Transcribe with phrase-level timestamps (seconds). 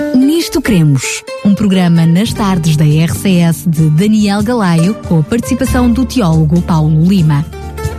[0.00, 6.04] Nisto Cremos, um programa nas tardes da RCS de Daniel Galaio, com a participação do
[6.04, 7.46] teólogo Paulo Lima.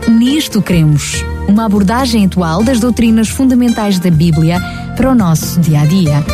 [0.06, 4.60] Nisto Cremos, uma abordagem atual das doutrinas fundamentais da Bíblia
[4.98, 6.26] para o nosso dia a dia.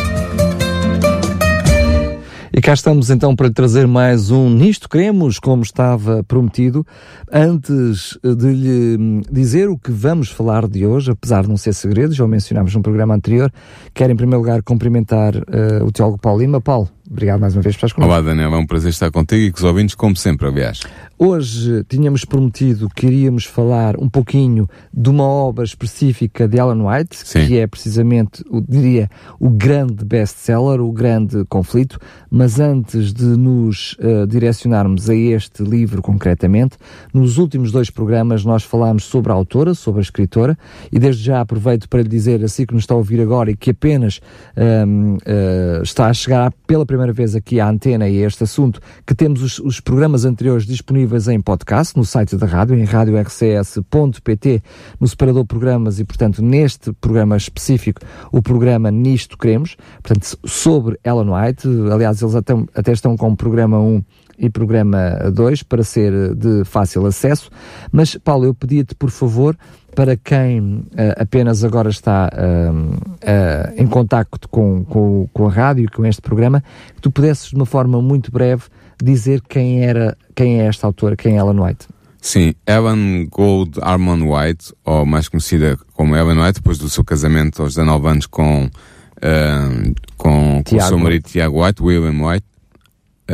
[2.62, 6.86] Cá estamos então para trazer mais um Nisto Queremos, como estava prometido.
[7.32, 12.14] Antes de lhe dizer o que vamos falar de hoje, apesar de não ser segredo,
[12.14, 13.52] já o mencionámos no programa anterior,
[13.92, 16.60] quero em primeiro lugar cumprimentar uh, o Teólogo Paulo Lima.
[16.60, 18.12] Paulo, obrigado mais uma vez por estar connosco.
[18.12, 20.80] Olá Daniel, é um prazer estar contigo e com os ouvintes, como sempre, aliás.
[21.18, 27.16] Hoje tínhamos prometido que iríamos falar um pouquinho de uma obra específica de Alan White,
[27.16, 27.46] Sim.
[27.46, 29.08] que é precisamente, eu diria,
[29.38, 31.98] o grande best-seller, o grande conflito,
[32.30, 36.76] mas antes de nos uh, direcionarmos a este livro concretamente,
[37.14, 40.58] nos últimos dois programas nós falámos sobre a autora, sobre a escritora,
[40.90, 43.56] e desde já aproveito para lhe dizer, assim que nos está a ouvir agora e
[43.56, 44.20] que apenas
[44.56, 48.44] um, uh, eh, está a chegar pela primeira vez aqui à antena e a este
[48.44, 52.76] assunto, que temos os, os programas anteriores disponíveis disponíveis em podcast no site da rádio,
[52.76, 54.62] em radiorcs.pt,
[55.00, 61.30] no separador programas e, portanto, neste programa específico, o programa Nisto Queremos, portanto, sobre Ellen
[61.30, 61.66] White.
[61.90, 64.04] Aliás, eles até, até estão com o programa 1
[64.42, 67.48] e programa 2 para ser de fácil acesso.
[67.92, 69.56] Mas, Paulo, eu pedia-te, por favor,
[69.94, 70.84] para quem uh,
[71.16, 76.62] apenas agora está uh, uh, em contacto com, com, com a rádio com este programa,
[76.94, 78.64] que tu pudesses, de uma forma muito breve,
[79.00, 81.86] dizer quem era, quem é esta autora, quem é Ellen White.
[82.20, 87.62] Sim, Ellen Gold Armand White, ou mais conhecida como Ellen White, depois do seu casamento
[87.62, 92.51] aos 19 anos com, uh, com, com o seu marido Tiago White, William White.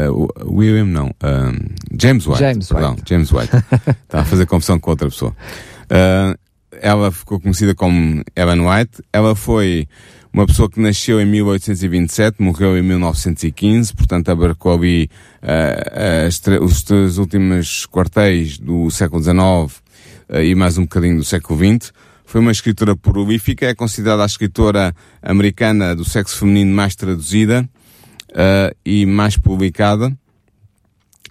[0.06, 2.38] Uh, William não, uh, James White.
[2.38, 3.02] James perdão, White.
[3.08, 3.50] James White.
[4.04, 5.34] Está a fazer confusão com outra pessoa.
[5.84, 6.38] Uh,
[6.80, 9.02] ela ficou conhecida como Ellen White.
[9.12, 9.88] Ela foi
[10.32, 15.10] uma pessoa que nasceu em 1827, morreu em 1915, portanto abarcou ali
[15.42, 21.58] uh, os três últimos quartéis do século XIX uh, e mais um bocadinho do século
[21.58, 21.92] XX.
[22.24, 27.68] Foi uma escritora prolífica, é considerada a escritora americana do sexo feminino mais traduzida
[28.30, 30.16] uh, e mais publicada.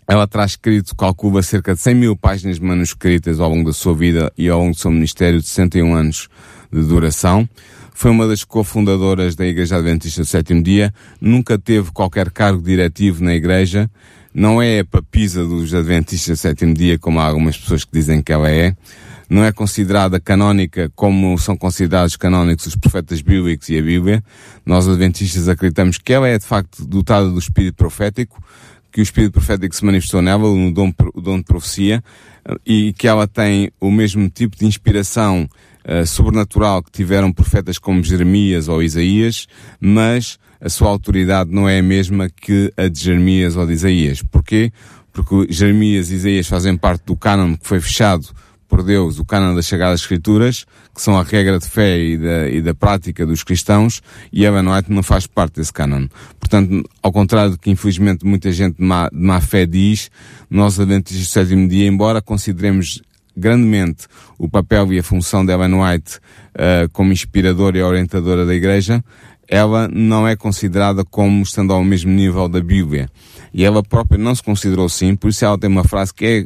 [0.08, 4.32] Ela terá escrito, calcula, cerca de 100 mil páginas manuscritas ao longo da sua vida
[4.38, 6.30] e ao longo do seu ministério de 61 anos
[6.72, 7.48] de duração.
[7.94, 13.24] Foi uma das cofundadoras da Igreja Adventista do Sétimo Dia, nunca teve qualquer cargo diretivo
[13.24, 13.90] na Igreja,
[14.38, 18.22] não é a papisa dos Adventistas do Sétimo Dia, como há algumas pessoas que dizem
[18.22, 18.76] que ela é,
[19.28, 24.24] não é considerada canónica como são considerados canónicos os profetas bíblicos e a Bíblia.
[24.64, 28.40] Nós, Adventistas, acreditamos que ela é de facto dotada do espírito profético,
[28.92, 32.04] que o espírito profético se manifestou nela, no dom, o dom de profecia,
[32.64, 35.50] e que ela tem o mesmo tipo de inspiração
[35.84, 39.48] uh, sobrenatural que tiveram profetas como Jeremias ou Isaías,
[39.80, 44.22] mas a sua autoridade não é a mesma que a de Jeremias ou de Isaías.
[44.22, 44.72] Porquê?
[45.14, 48.28] Porque Jeremias e Isaías fazem parte do cânon que foi fechado
[48.68, 52.50] por Deus, o cânon das Sagradas Escrituras, que são a regra de fé e da,
[52.50, 54.02] e da prática dos cristãos,
[54.32, 56.08] e Ellen White não faz parte desse cânon.
[56.40, 60.12] Portanto, ao contrário do que infelizmente muita gente de má, de má fé diz,
[60.50, 63.02] nós Adventistas do sétimo dia, embora consideremos
[63.36, 64.08] grandemente
[64.38, 69.04] o papel e a função de Ellen White uh, como inspiradora e orientadora da Igreja,
[69.48, 73.10] ela não é considerada como estando ao mesmo nível da Bíblia.
[73.54, 76.46] E ela própria não se considerou assim, por isso ela tem uma frase que é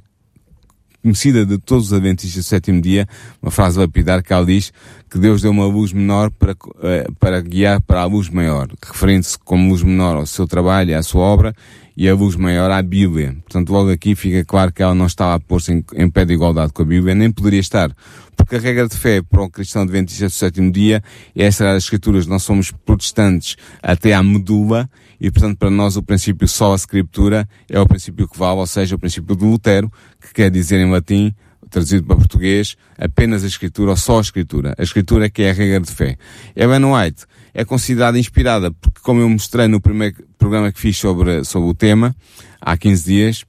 [1.02, 3.08] conhecida de todos os adventistas do sétimo dia,
[3.42, 4.72] uma frase lapidar que ela diz
[5.10, 9.38] que Deus deu uma luz menor para, eh, para guiar para a luz maior, referindo-se
[9.40, 11.56] como luz menor ao seu trabalho e à sua obra,
[11.96, 13.36] e a luz maior à Bíblia.
[13.44, 16.34] Portanto, logo aqui fica claro que ela não estava a pôr-se em, em, pé de
[16.34, 17.92] igualdade com a Bíblia, nem poderia estar.
[18.36, 21.04] Porque a regra de fé para o cristão adventista do sétimo dia
[21.36, 22.26] é essa das escrituras.
[22.26, 27.48] Nós somos protestantes até à medula e, portanto, para nós o princípio só a escritura
[27.70, 30.90] é o princípio que vale, ou seja, o princípio de Lutero, que quer dizer em
[30.90, 31.34] latim
[31.72, 34.76] traduzido para português, apenas a escritura ou só a escritura.
[34.78, 36.18] A escritura é que é a regra de fé.
[36.56, 41.44] Ellen White é considerada inspirada, porque como eu mostrei no primeiro programa que fiz sobre,
[41.44, 42.16] sobre o tema,
[42.60, 43.46] há 15 dias,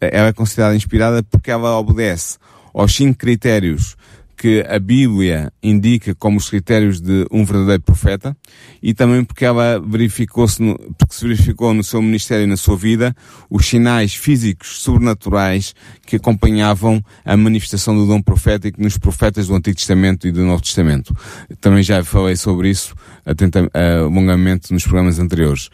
[0.00, 2.38] ela é considerada inspirada porque ela obedece
[2.74, 3.96] aos cinco critérios
[4.40, 8.34] que a Bíblia indica como os critérios de um verdadeiro profeta
[8.82, 10.56] e também porque ela verificou-se,
[10.96, 13.14] porque se verificou no seu ministério e na sua vida
[13.50, 15.74] os sinais físicos sobrenaturais
[16.06, 20.62] que acompanhavam a manifestação do dom profético nos profetas do Antigo Testamento e do Novo
[20.62, 21.14] Testamento.
[21.60, 22.94] Também já falei sobre isso
[23.26, 25.68] atenta, uh, longamente nos programas anteriores.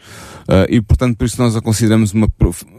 [0.47, 2.27] Uh, e portanto, por isso nós a consideramos uma,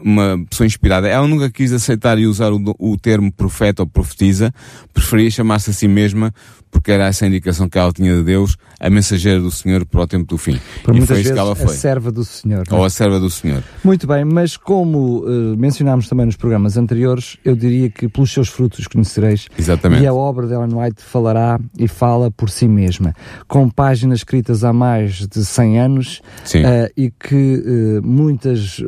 [0.03, 1.07] uma pessoa inspirada.
[1.07, 4.51] Ela nunca quis aceitar e usar o, o termo profeta ou profetisa,
[4.91, 6.33] preferia chamar-se a si mesma
[6.71, 10.01] porque era essa a indicação que ela tinha de Deus, a mensageira do Senhor para
[10.01, 10.59] o tempo do fim.
[10.83, 11.65] Por e foi isso que ela foi.
[11.65, 12.63] a serva do Senhor.
[12.71, 13.63] Ou a serva do Senhor.
[13.83, 18.49] Muito bem, mas como uh, mencionámos também nos programas anteriores, eu diria que pelos seus
[18.49, 19.47] frutos conhecereis.
[19.57, 20.03] Exatamente.
[20.03, 23.13] E a obra de Ellen White falará e fala por si mesma,
[23.47, 26.21] com páginas escritas há mais de 100 anos
[26.55, 28.81] uh, e que uh, muitas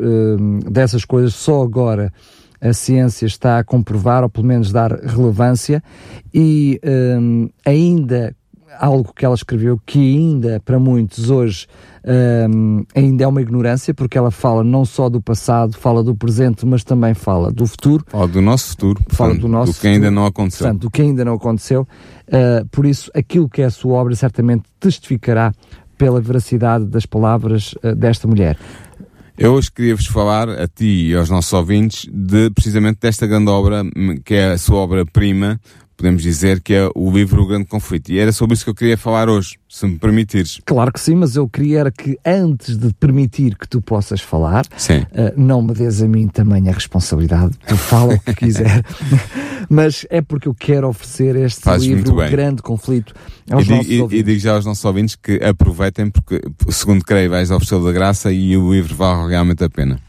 [0.70, 2.12] dessas coisas só agora
[2.62, 5.84] a ciência está a comprovar, ou pelo menos dar relevância,
[6.34, 8.36] e um, ainda
[8.80, 11.68] algo que ela escreveu que ainda para muitos hoje
[12.50, 16.66] um, ainda é uma ignorância, porque ela fala não só do passado, fala do presente,
[16.66, 18.04] mas também fala do futuro.
[18.08, 20.66] Fala do nosso futuro, fala do nosso do que ainda não aconteceu.
[20.66, 21.88] Portanto, do que ainda não aconteceu.
[22.28, 25.54] Uh, por isso, aquilo que é a sua obra certamente testificará
[25.98, 28.58] pela veracidade das palavras uh, desta mulher.
[29.44, 33.82] Eu hoje queria-vos falar, a ti e aos nossos ouvintes, de precisamente desta grande obra,
[34.24, 35.60] que é a sua obra-prima,
[36.02, 38.12] podemos dizer que é o livro O Grande Conflito.
[38.12, 40.60] E era sobre isso que eu queria falar hoje, se me permitires.
[40.66, 45.34] Claro que sim, mas eu queria que antes de permitir que tu possas falar, uh,
[45.38, 48.84] não me des a mim também a responsabilidade, tu fala o que quiser,
[49.70, 53.14] mas é porque eu quero oferecer este Fazes livro, O Grande Conflito,
[53.50, 57.30] aos e, nossos e, e digo já aos nossos ouvintes que aproveitem, porque segundo creio
[57.30, 60.00] vais oferecer da graça e o livro vale realmente a pena.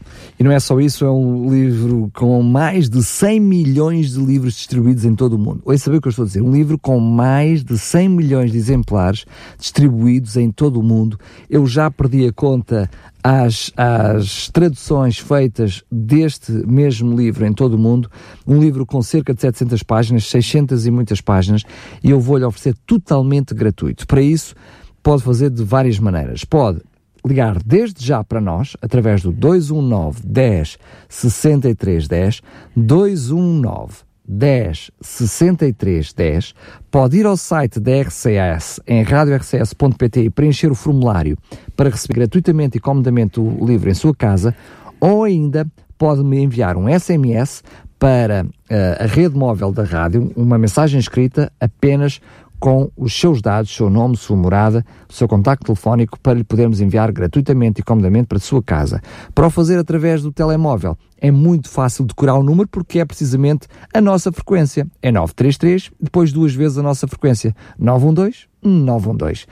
[0.43, 4.55] E não é só isso, é um livro com mais de 100 milhões de livros
[4.55, 5.61] distribuídos em todo o mundo.
[5.63, 6.41] Oi, saber o que eu estou a dizer?
[6.41, 9.23] Um livro com mais de 100 milhões de exemplares
[9.57, 11.17] distribuídos em todo o mundo.
[11.49, 12.89] Eu já perdi a conta
[13.23, 18.11] às, às traduções feitas deste mesmo livro em todo o mundo,
[18.45, 21.63] um livro com cerca de 700 páginas, 600 e muitas páginas,
[22.03, 24.05] e eu vou-lhe oferecer totalmente gratuito.
[24.05, 24.55] Para isso,
[25.01, 26.43] pode fazer de várias maneiras.
[26.43, 26.81] Pode
[27.25, 30.77] ligar desde já para nós, através do 219 10
[31.09, 32.41] 63 10,
[32.75, 33.93] 219
[34.25, 36.55] 10 63 10,
[36.89, 41.37] pode ir ao site da RCS em radiorcs.pt e preencher o formulário
[41.75, 44.55] para receber gratuitamente e comodamente o livro em sua casa,
[44.99, 45.67] ou ainda
[45.97, 47.63] pode me enviar um SMS
[48.03, 52.19] para uh, a rede móvel da rádio, uma mensagem escrita apenas
[52.63, 57.11] com os seus dados, seu nome, sua morada, seu contacto telefónico para lhe podermos enviar
[57.11, 59.01] gratuitamente e comodamente para a sua casa.
[59.35, 63.67] Para o fazer através do telemóvel, é muito fácil decorar o número porque é precisamente
[63.93, 64.87] a nossa frequência.
[65.01, 67.53] É 933, depois duas vezes a nossa frequência.
[67.77, 69.45] 912 912.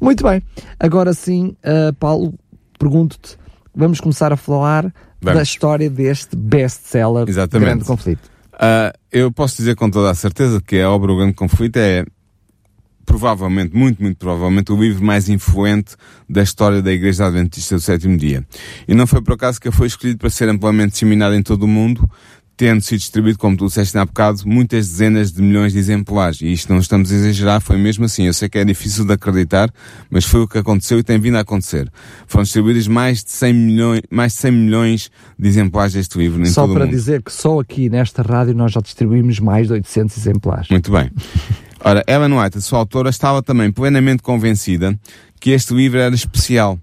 [0.00, 0.42] Muito bem.
[0.80, 2.32] Agora sim, uh, Paulo,
[2.78, 3.36] pergunto-te,
[3.76, 4.90] vamos começar a falar
[5.20, 5.36] vamos.
[5.36, 7.26] da história deste best-seller
[7.60, 8.32] Grande Conflito.
[8.54, 12.06] Uh, eu posso dizer com toda a certeza que a obra O Grande Conflito é
[13.04, 15.96] provavelmente, muito, muito provavelmente, o livro mais influente
[16.28, 18.44] da história da Igreja Adventista do Sétimo Dia.
[18.88, 21.64] E não foi por acaso que ele foi escolhido para ser amplamente disseminado em todo
[21.64, 22.08] o mundo,
[22.56, 26.40] tendo sido distribuído, como tu disseste há bocado, muitas dezenas de milhões de exemplares.
[26.40, 28.26] E isto não estamos a exagerar, foi mesmo assim.
[28.26, 29.70] Eu sei que é difícil de acreditar,
[30.10, 31.90] mas foi o que aconteceu e tem vindo a acontecer.
[32.26, 36.46] Foram distribuídos mais de 100 milhões, mais de 100 milhões de exemplares deste livro em
[36.46, 36.78] só todo o mundo.
[36.78, 40.68] Só para dizer que só aqui nesta rádio nós já distribuímos mais de 800 exemplares.
[40.68, 41.10] Muito bem.
[41.86, 44.98] Ora, Ellen White, a sua autora, estava também plenamente convencida
[45.38, 46.78] que este livro era especial.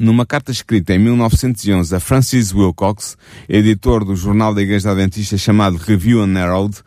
[0.00, 3.16] Numa carta escrita em 1911 a Francis Wilcox,
[3.48, 6.78] editor do jornal da Igreja Adventista chamado Review and Herald,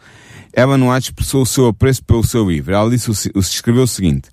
[0.54, 2.74] Ellen White expressou o seu apreço pelo seu livro.
[2.74, 4.30] Ela disse, escreveu o seguinte,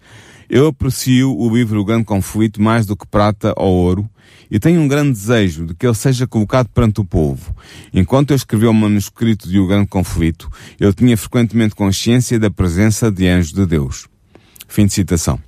[0.51, 4.11] Eu aprecio o livro O Grande Conflito mais do que prata ou ouro,
[4.51, 7.55] e tenho um grande desejo de que ele seja colocado perante o povo.
[7.93, 13.11] Enquanto eu escrevi o manuscrito de O Grande Conflito, eu tinha frequentemente consciência da presença
[13.11, 14.07] de anjos de Deus.
[14.69, 15.39] Fim de citação.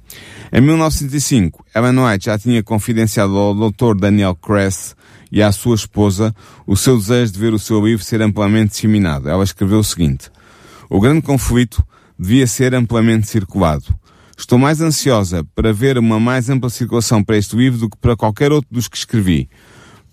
[0.52, 3.96] Em 1905, Ellen White já tinha confidenciado ao Dr.
[3.98, 4.94] Daniel Kress
[5.30, 6.34] e à sua esposa
[6.66, 9.28] o seu desejo de ver o seu livro ser amplamente disseminado.
[9.28, 10.30] Ela escreveu o seguinte:
[10.88, 11.84] O grande conflito
[12.18, 13.84] devia ser amplamente circulado.
[14.38, 18.14] Estou mais ansiosa para ver uma mais ampla circulação para este livro do que para
[18.14, 19.48] qualquer outro dos que escrevi,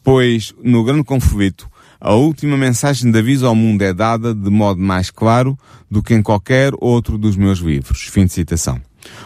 [0.02, 4.80] pois, no grande conflito, a última mensagem de aviso ao mundo é dada de modo
[4.82, 5.58] mais claro
[5.92, 8.04] do que em qualquer outro dos meus livros.
[8.04, 8.82] Fim de citação.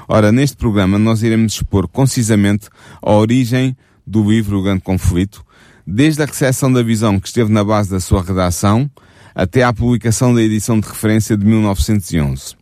[0.07, 2.67] Ora, neste programa nós iremos expor concisamente
[3.01, 5.45] a origem do livro O Grande Conflito,
[5.85, 8.89] desde a recepção da visão que esteve na base da sua redação
[9.33, 12.55] até à publicação da edição de referência de 1911.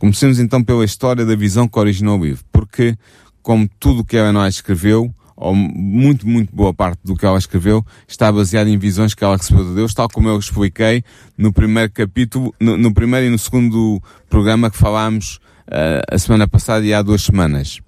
[0.00, 2.96] Comecemos então pela história da visão que originou o livro, porque,
[3.42, 7.84] como tudo o que ela escreveu, ou muito, muito boa parte do que ela escreveu,
[8.08, 11.04] está baseado em visões que ela recebeu de Deus, tal como eu expliquei
[11.36, 15.36] no primeiro capítulo, no, no primeiro e no segundo programa que falámos
[15.68, 17.78] uh, a semana passada e há duas semanas.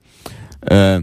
[0.65, 1.03] Uh,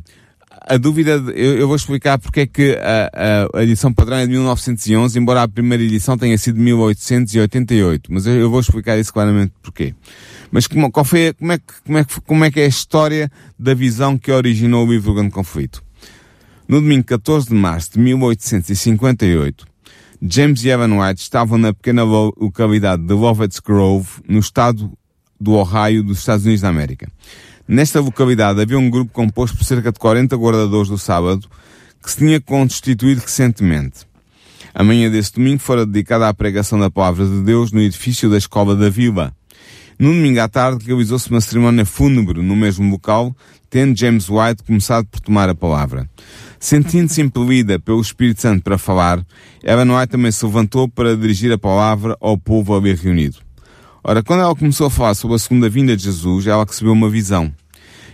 [0.67, 4.31] a dúvida, eu, eu, vou explicar porque é que a, a, edição padrão é de
[4.33, 8.13] 1911, embora a primeira edição tenha sido de 1888.
[8.13, 9.95] Mas eu, eu vou explicar isso claramente porquê.
[10.51, 12.67] Mas como, qual foi, como, é que, como, é que, como é que é a
[12.67, 15.83] história da visão que originou o livro Grande Conflito?
[16.67, 19.65] No domingo 14 de março de 1858,
[20.21, 24.91] James e Evan White estavam na pequena localidade de Lovett's Grove, no estado
[25.39, 27.07] do Ohio, dos Estados Unidos da América.
[27.67, 31.47] Nesta localidade havia um grupo composto por cerca de 40 guardadores do sábado
[32.03, 34.07] que se tinha constituído recentemente.
[34.73, 38.37] A manhã desse domingo fora dedicada à pregação da palavra de Deus no edifício da
[38.37, 39.33] escola da vila.
[39.99, 43.35] No domingo à tarde realizou-se uma cerimónia fúnebre no mesmo local,
[43.69, 46.09] tendo James White começado por tomar a palavra.
[46.57, 49.21] Sentindo-se impelida pelo Espírito Santo para falar,
[49.61, 53.39] Ellen White também se levantou para dirigir a palavra ao povo ali reunido.
[54.01, 57.09] Ora, quando ela começou a falar sobre a segunda vinda de Jesus, ela recebeu uma
[57.09, 57.53] visão.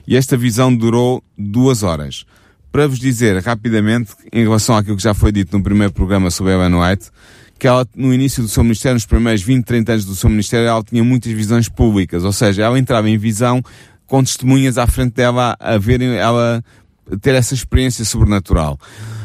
[0.07, 2.25] E esta visão durou duas horas.
[2.71, 6.53] Para vos dizer rapidamente, em relação àquilo que já foi dito no primeiro programa sobre
[6.53, 7.11] Ellen White,
[7.65, 10.67] que ela, no início do seu ministério, nos primeiros 20, 30 anos do seu ministério,
[10.67, 12.23] ela tinha muitas visões públicas.
[12.23, 13.59] Ou seja, ela entrava em visão
[14.05, 16.63] com testemunhas à frente dela a verem ela
[17.21, 18.77] ter essa experiência sobrenatural.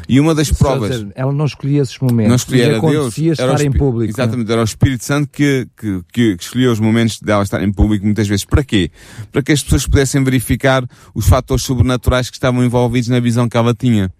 [0.09, 0.91] E uma das provas.
[0.91, 2.31] Dizer, ela não escolhia esses momentos.
[2.31, 3.19] Não escolhia, era Deus.
[3.19, 4.11] Era estar em público.
[4.11, 4.53] Exatamente, né?
[4.55, 8.27] era o Espírito Santo que, que, que, escolhia os momentos dela estar em público muitas
[8.27, 8.47] vezes.
[8.47, 8.91] Para quê?
[9.31, 10.83] Para que as pessoas pudessem verificar
[11.15, 14.11] os fatores sobrenaturais que estavam envolvidos na visão que ela tinha.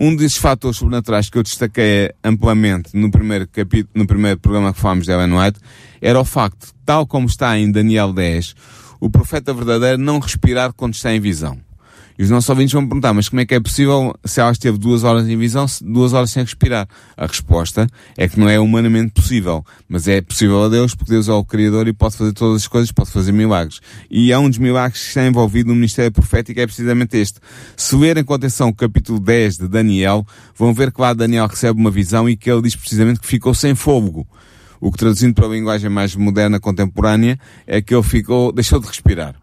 [0.00, 4.78] Um desses fatores sobrenaturais que eu destaquei amplamente no primeiro capítulo, no primeiro programa que
[4.78, 5.58] falámos de Ellen White,
[6.00, 8.54] era o facto, tal como está em Daniel 10,
[9.00, 11.58] o profeta verdadeiro não respirar quando está em visão.
[12.18, 14.76] E os nossos ouvintes vão perguntar, mas como é que é possível se ela esteve
[14.76, 16.88] duas horas em visão, duas horas sem respirar?
[17.16, 21.28] A resposta é que não é humanamente possível, mas é possível a Deus, porque Deus
[21.28, 23.80] é o Criador e pode fazer todas as coisas, pode fazer milagres.
[24.10, 27.38] E é um dos milagres que está envolvido no ministério profético, é precisamente este.
[27.76, 31.78] Se lerem com atenção o capítulo 10 de Daniel, vão ver que lá Daniel recebe
[31.78, 34.26] uma visão e que ele diz precisamente que ficou sem fogo.
[34.80, 38.88] O que traduzindo para a linguagem mais moderna, contemporânea, é que ele ficou, deixou de
[38.88, 39.36] respirar.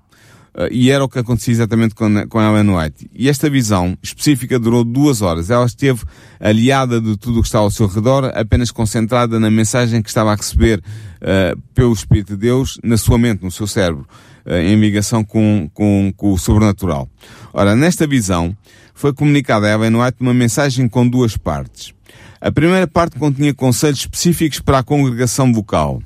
[0.55, 3.09] Uh, e era o que acontecia exatamente com, com Ellen White.
[3.13, 5.49] E esta visão específica durou duas horas.
[5.49, 6.03] Ela esteve
[6.39, 10.31] aliada de tudo o que está ao seu redor, apenas concentrada na mensagem que estava
[10.31, 14.07] a receber uh, pelo Espírito de Deus na sua mente, no seu cérebro,
[14.45, 17.09] uh, em ligação com, com, com o sobrenatural.
[17.51, 18.55] Ora, nesta visão,
[18.93, 21.93] foi comunicada a Ellen White uma mensagem com duas partes.
[22.39, 26.01] A primeira parte continha conselhos específicos para a congregação vocal.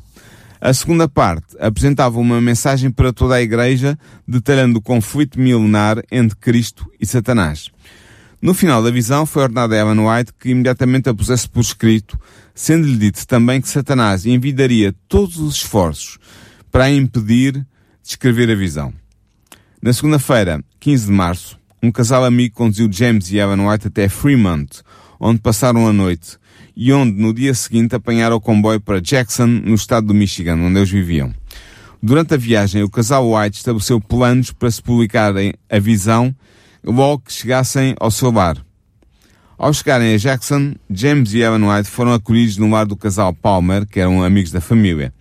[0.61, 3.97] A segunda parte apresentava uma mensagem para toda a Igreja,
[4.27, 7.69] detalhando o conflito milenar entre Cristo e Satanás.
[8.41, 12.19] No final da visão, foi ordenado a Evan White que imediatamente a pusesse por escrito,
[12.53, 16.17] sendo-lhe dito também que Satanás envidaria todos os esforços
[16.69, 17.65] para a impedir de
[18.03, 18.93] escrever a visão.
[19.81, 24.81] Na segunda-feira, 15 de março, um casal amigo conduziu James e Evan White até Fremont,
[25.19, 26.37] onde passaram a noite,
[26.81, 30.77] e onde no dia seguinte apanharam o comboio para Jackson, no estado do Michigan, onde
[30.77, 31.33] eles viviam.
[32.01, 36.33] Durante a viagem, o casal White estabeleceu planos para se publicarem a visão
[36.81, 38.55] logo que chegassem ao seu lar.
[39.57, 43.85] Ao chegarem a Jackson, James e Ellen White foram acolhidos no lar do casal Palmer,
[43.85, 45.13] que eram amigos da família.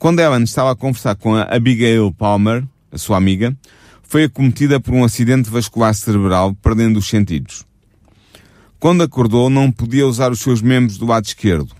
[0.00, 3.56] Quando Ellen estava a conversar com a Abigail Palmer, a sua amiga,
[4.02, 7.64] foi acometida por um acidente vascular cerebral, perdendo os sentidos.
[8.80, 11.74] Quando acordou, não podia usar os seus membros do lado esquerdo.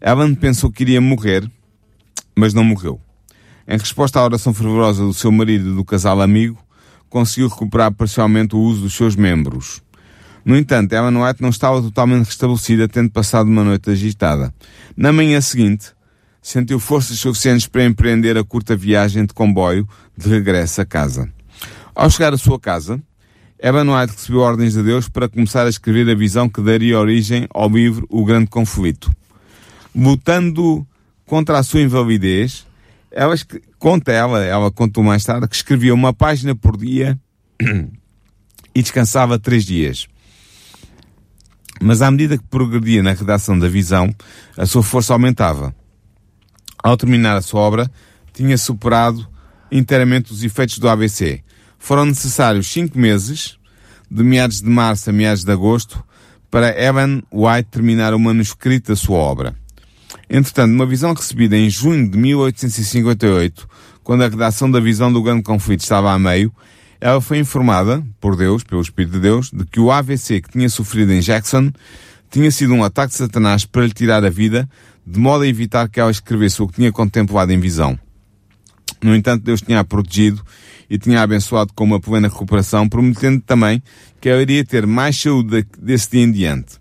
[0.00, 1.50] Ellen pensou que iria morrer,
[2.36, 3.00] mas não morreu.
[3.66, 6.56] Em resposta à oração fervorosa do seu marido e do casal amigo,
[7.08, 9.82] conseguiu recuperar parcialmente o uso dos seus membros.
[10.44, 14.54] No entanto, Ellen White não estava totalmente restabelecida, tendo passado uma noite agitada.
[14.96, 15.88] Na manhã seguinte,
[16.40, 21.28] sentiu forças suficientes para empreender a curta viagem de comboio de regresso a casa.
[21.92, 23.02] Ao chegar à sua casa,
[23.62, 27.46] Evan White recebeu ordens de Deus para começar a escrever a visão que daria origem
[27.52, 29.14] ao livro O Grande Conflito.
[29.94, 30.86] Lutando
[31.26, 32.66] contra a sua invalidez,
[33.10, 33.34] ela,
[33.78, 37.20] conta ela, ela contou mais tarde, que escrevia uma página por dia
[38.74, 40.06] e descansava três dias.
[41.82, 44.14] Mas à medida que progredia na redação da visão,
[44.56, 45.74] a sua força aumentava.
[46.82, 47.90] Ao terminar a sua obra,
[48.32, 49.28] tinha superado
[49.70, 51.42] inteiramente os efeitos do ABC
[51.80, 53.56] foram necessários cinco meses,
[54.08, 56.04] de meados de março a meados de agosto,
[56.48, 59.56] para Evan White terminar o manuscrito da sua obra.
[60.28, 63.68] Entretanto, uma visão recebida em junho de 1858,
[64.04, 66.52] quando a redação da visão do grande conflito estava a meio,
[67.00, 70.68] ela foi informada, por Deus, pelo Espírito de Deus, de que o AVC que tinha
[70.68, 71.72] sofrido em Jackson
[72.30, 74.68] tinha sido um ataque de Satanás para lhe tirar a vida,
[75.06, 77.98] de modo a evitar que ela escrevesse o que tinha contemplado em visão.
[79.02, 80.44] No entanto, Deus tinha a protegido
[80.90, 83.80] e tinha abençoado com uma plena recuperação, prometendo também
[84.20, 86.80] que ela iria ter mais saúde desse dia em diante.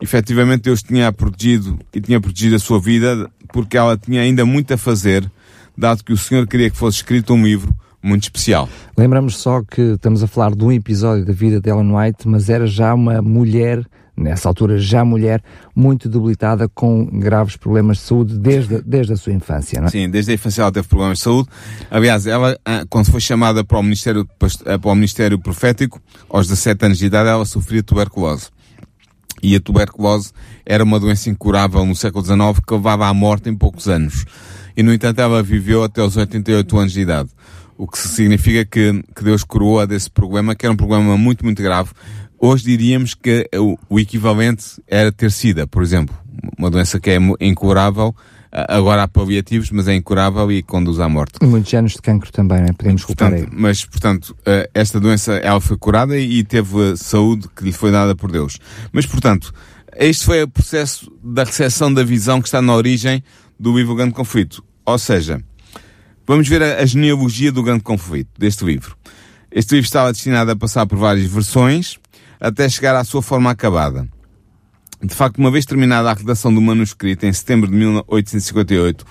[0.00, 4.72] Efetivamente Deus tinha protegido e tinha protegido a sua vida porque ela tinha ainda muito
[4.72, 5.28] a fazer,
[5.76, 8.68] dado que o Senhor queria que fosse escrito um livro muito especial.
[8.96, 12.48] Lembramos só que estamos a falar de um episódio da vida de Ellen White, mas
[12.48, 13.84] era já uma mulher,
[14.18, 15.42] nessa altura já mulher,
[15.74, 19.90] muito debilitada com graves problemas de saúde desde, desde a sua infância, não é?
[19.90, 21.48] Sim, desde a infância ela teve problemas de saúde.
[21.90, 24.28] Aliás, ela, ah, quando foi chamada para o Ministério,
[24.66, 28.48] ah, para o ministério Profético, aos 17 anos de idade, ela sofria tuberculose.
[29.42, 30.32] E a tuberculose
[30.66, 34.24] era uma doença incurável no século XIX que levava à morte em poucos anos.
[34.76, 37.30] E, no entanto, ela viveu até os 88 anos de idade.
[37.76, 41.62] O que significa que, que Deus curou-a desse problema, que era um problema muito, muito
[41.62, 41.90] grave.
[42.38, 43.48] Hoje diríamos que
[43.88, 46.16] o, equivalente era ter SIDA, por exemplo.
[46.56, 48.14] Uma doença que é incurável,
[48.52, 51.38] agora há paliativos, mas é incurável e conduz à morte.
[51.42, 52.72] E muitos anos de cancro também, né?
[52.76, 53.46] podemos culpar aí.
[53.50, 58.14] Mas, portanto, eh, esta doença, ela foi curada e teve saúde que lhe foi dada
[58.14, 58.58] por Deus.
[58.92, 59.52] Mas, portanto,
[59.96, 63.22] este foi o processo da recepção da visão que está na origem
[63.58, 64.64] do livro Grande Conflito.
[64.86, 65.42] Ou seja,
[66.28, 68.94] Vamos ver a genealogia do grande conflito deste livro.
[69.50, 71.98] Este livro estava destinado a passar por várias versões
[72.40, 74.08] até chegar à sua forma acabada.
[75.02, 79.04] De facto, uma vez terminada a redação do manuscrito em setembro de 1858,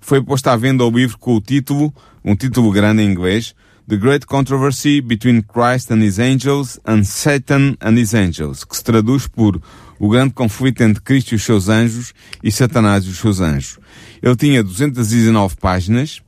[0.00, 3.54] foi posto à venda o livro com o título, um título grande em inglês,
[3.86, 8.82] The Great Controversy Between Christ and His Angels and Satan and His Angels, que se
[8.82, 9.60] traduz por
[9.98, 13.78] O Grande Conflito entre Cristo e os seus anjos e Satanás e os seus anjos.
[14.22, 16.22] Ele tinha 219 páginas,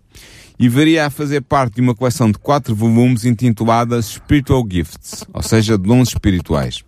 [0.59, 5.43] e viria a fazer parte de uma coleção de quatro volumes intitulada Spiritual Gifts, ou
[5.43, 6.83] seja, dons espirituais.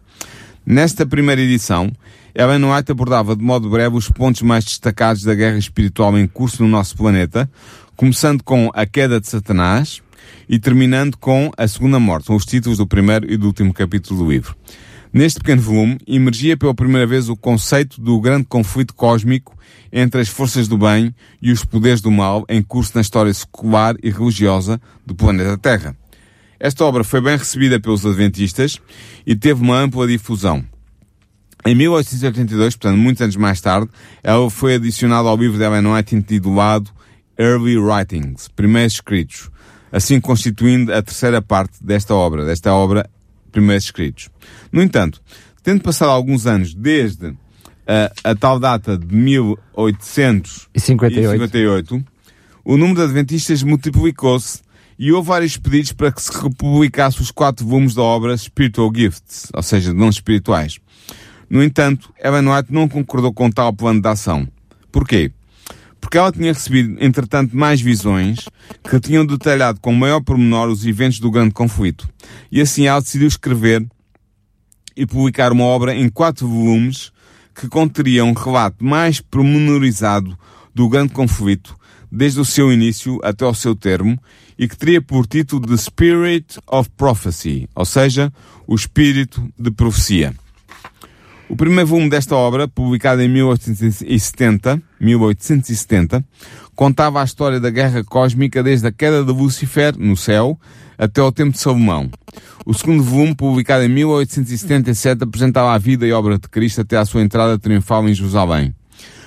[0.65, 1.91] Nesta primeira edição,
[2.35, 6.63] Ellen White abordava de modo breve os pontos mais destacados da guerra espiritual em curso
[6.63, 7.51] no nosso planeta,
[7.97, 10.01] começando com a queda de Satanás
[10.49, 14.25] e terminando com a segunda morte, com os títulos do primeiro e do último capítulo
[14.25, 14.57] do livro.
[15.13, 19.57] Neste pequeno volume, emergia pela primeira vez o conceito do grande conflito cósmico
[19.91, 23.97] entre as forças do bem e os poderes do mal em curso na história secular
[24.03, 25.97] e religiosa do planeta Terra.
[26.61, 28.79] Esta obra foi bem recebida pelos adventistas
[29.27, 30.65] e teve uma ampla difusão.
[31.65, 33.89] Em 1882, portanto, muitos anos mais tarde,
[34.23, 36.91] ela foi adicionada ao livro de Ellen White intitulado
[37.39, 39.51] Early Writings, Primeiros Escritos,
[39.91, 43.09] assim constituindo a terceira parte desta obra, desta obra
[43.59, 44.31] Primeiros Escritos.
[44.73, 45.23] No entanto,
[45.63, 47.35] tendo passado alguns anos desde
[47.87, 52.05] a, a tal data de 1858,
[52.65, 54.61] o número de adventistas multiplicou-se
[54.99, 59.49] e houve vários pedidos para que se republicasse os quatro volumes da obra Spiritual Gifts,
[59.55, 60.79] ou seja, dons espirituais.
[61.49, 64.47] No entanto, Ellen White não concordou com tal plano de ação.
[64.93, 65.33] Porquê?
[66.01, 68.49] Porque ela tinha recebido, entretanto, mais visões
[68.89, 72.09] que tinham detalhado com maior pormenor os eventos do grande conflito.
[72.51, 73.87] E assim ela decidiu escrever
[74.97, 77.13] e publicar uma obra em quatro volumes
[77.55, 80.39] que conteria um relato mais pormenorizado
[80.75, 81.77] do grande conflito,
[82.11, 84.19] desde o seu início até o seu termo,
[84.57, 88.33] e que teria por título The Spirit of Prophecy, ou seja,
[88.67, 90.35] o Espírito de Profecia.
[91.49, 96.23] O primeiro volume desta obra, publicado em 1870, 1870,
[96.77, 100.61] contava a história da guerra cósmica desde a queda de Lúcifer no céu
[100.99, 102.11] até ao tempo de Salomão.
[102.67, 107.05] O segundo volume, publicado em 1877, apresentava a vida e obra de Cristo até à
[107.07, 108.75] sua entrada triunfal em Jerusalém.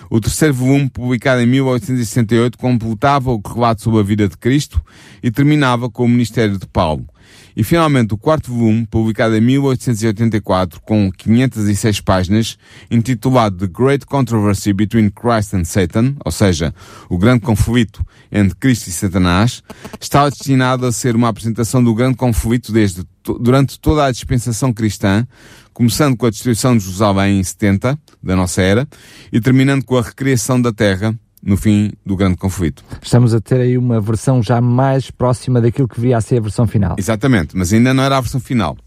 [0.07, 4.79] O terceiro volume, publicado em 1868, completava o relato sobre a vida de Cristo
[5.23, 7.07] e terminava com o ministério de Paulo.
[7.55, 12.57] E finalmente o quarto volume, publicado em 1884, com 506 páginas,
[12.89, 16.73] intitulado The Great Controversy Between Christ and Satan, ou seja,
[17.09, 19.61] o grande conflito entre Cristo e Satanás,
[19.99, 23.03] estava destinado a ser uma apresentação do grande conflito desde
[23.39, 25.27] durante toda a dispensação cristã,
[25.73, 28.87] começando com a destruição de Jerusalém em 70 da nossa era
[29.31, 32.83] e terminando com a recriação da terra no fim do grande conflito.
[33.01, 36.41] Estamos a ter aí uma versão já mais próxima daquilo que viria a ser a
[36.41, 36.95] versão final.
[36.97, 38.77] Exatamente, mas ainda não era a versão final.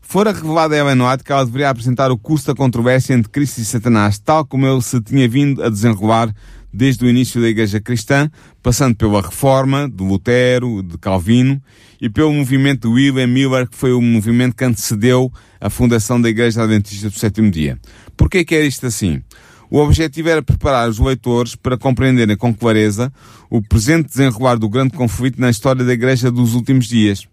[0.00, 3.58] Fora revelado a Ellen White que ela deveria apresentar o curso da controvérsia entre Cristo
[3.58, 6.34] e Satanás, tal como ele se tinha vindo a desenrolar
[6.72, 8.30] desde o início da Igreja Cristã,
[8.62, 11.60] passando pela Reforma, de Lutero, de Calvino,
[12.00, 16.28] e pelo movimento de William Miller, que foi o movimento que antecedeu a fundação da
[16.28, 17.78] Igreja Adventista do Sétimo Dia.
[18.16, 19.22] Porquê que era isto assim?
[19.70, 23.12] O objetivo era preparar os leitores para compreenderem com clareza
[23.48, 27.28] o presente desenrolar do grande conflito na história da Igreja dos últimos dias.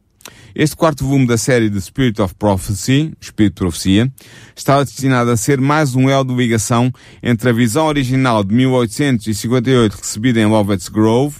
[0.53, 4.11] Este quarto volume da série The Spirit of Prophecy, Espírito de Profecia,
[4.55, 6.91] estava destinado a ser mais um elo de ligação
[7.23, 11.37] entre a visão original de 1858 recebida em Lovett's Grove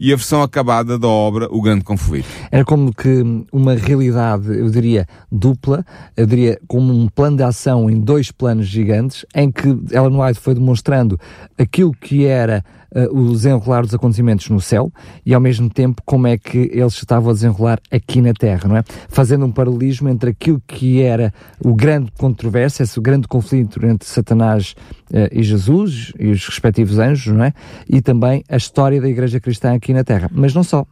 [0.00, 2.28] e a versão acabada da obra O Grande Conflito.
[2.50, 5.84] Era como que uma realidade, eu diria, dupla,
[6.16, 10.40] eu diria como um plano de ação em dois planos gigantes, em que Ellen White
[10.40, 11.18] foi demonstrando
[11.58, 14.92] aquilo que era uh, o desenrolar dos acontecimentos no céu
[15.24, 18.76] e ao mesmo tempo como é que eles estavam a desenrolar aqui na Terra, não
[18.76, 18.84] é?
[19.08, 21.32] Fazendo um paralelismo entre aquilo que era
[21.64, 24.74] o grande controvérsia, esse grande conflito entre Satanás
[25.10, 27.52] uh, e Jesus e os respectivos anjos, não é?
[27.88, 30.30] E também a história da Igreja Cristã aqui na Terra.
[30.32, 30.86] Mas não só.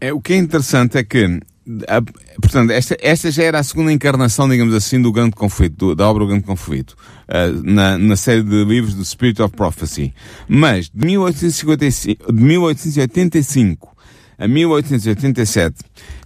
[0.00, 1.40] É, o que é interessante é que
[1.88, 2.02] a,
[2.40, 6.08] portanto, esta, esta já era a segunda encarnação, digamos assim, do grande conflito, do, da
[6.08, 6.96] obra O Grande Conflito,
[7.28, 10.12] uh, na, na série de livros do Spirit of Prophecy.
[10.46, 13.94] Mas, de, 1855, de 1885
[14.36, 15.76] a 1887,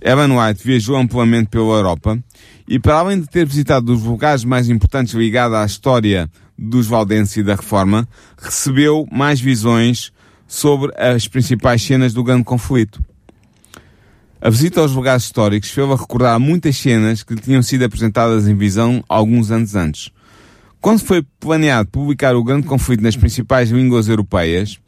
[0.01, 2.18] Evan White viajou amplamente pela Europa
[2.66, 7.37] e, para além de ter visitado os lugares mais importantes ligados à história dos Valdenses
[7.37, 10.11] e da Reforma, recebeu mais visões
[10.46, 13.01] sobre as principais cenas do grande conflito.
[14.40, 18.55] A visita aos lugares históricos fez-a recordar muitas cenas que lhe tinham sido apresentadas em
[18.55, 20.11] visão alguns anos antes.
[20.81, 24.79] Quando foi planeado publicar o grande conflito nas principais línguas europeias,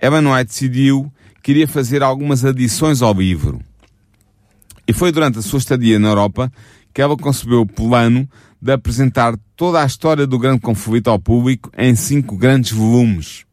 [0.00, 1.10] Evan White decidiu
[1.42, 3.62] que iria fazer algumas adições ao livro.
[4.86, 6.52] E foi durante a sua estadia na Europa
[6.92, 8.28] que ela concebeu o plano
[8.60, 13.46] de apresentar toda a história do grande conflito ao público em cinco grandes volumes,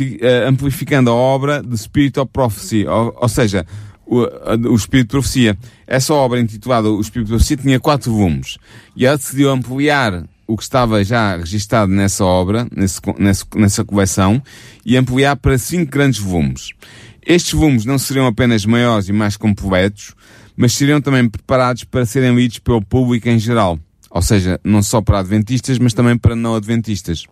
[0.00, 3.64] eh, amplificando a obra de Spirit of Prophecy, ou, ou seja,
[4.10, 4.26] o,
[4.68, 5.56] o Espírito de Profecia.
[5.86, 8.58] Essa obra intitulada O Espírito de Profecia tinha quatro volumes.
[8.96, 14.42] E ela decidiu ampliar o que estava já registado nessa obra, nesse, nessa, nessa coleção,
[14.84, 16.70] e ampliar para cinco grandes volumes.
[17.24, 20.12] Estes volumes não seriam apenas maiores e mais completos,
[20.56, 23.78] mas seriam também preparados para serem lidos pelo público em geral.
[24.10, 27.26] Ou seja, não só para adventistas, mas também para não adventistas.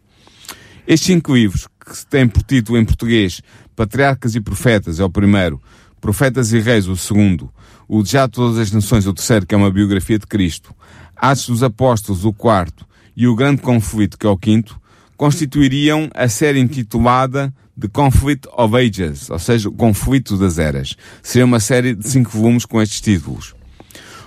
[0.86, 3.42] Estes cinco livros, que têm por título em português
[3.74, 5.60] Patriarcas e Profetas, é o primeiro,
[6.00, 7.50] Profetas e Reis, o segundo,
[7.88, 10.74] o de Já Todas as Nações, o terceiro, que é uma biografia de Cristo,
[11.16, 14.80] Atos dos Apóstolos, o quarto, e o Grande Conflito, que é o quinto,
[15.16, 20.96] constituiriam a série intitulada The Conflict of Ages, ou seja, o Conflito das Eras.
[21.22, 23.54] Seria uma série de cinco volumes com estes títulos.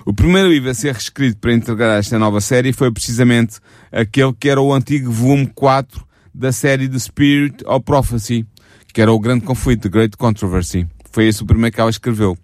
[0.05, 3.60] O primeiro livro a ser reescrito para integrar esta nova série foi precisamente
[3.91, 8.45] aquele que era o antigo volume 4 da série The Spirit of Prophecy,
[8.93, 10.88] que era o Grande Conflito, The Great Controversy.
[11.12, 12.38] Foi esse o primeiro que ela escreveu.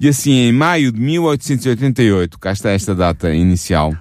[0.00, 3.94] E assim, em maio de 1888, cá está esta data inicial,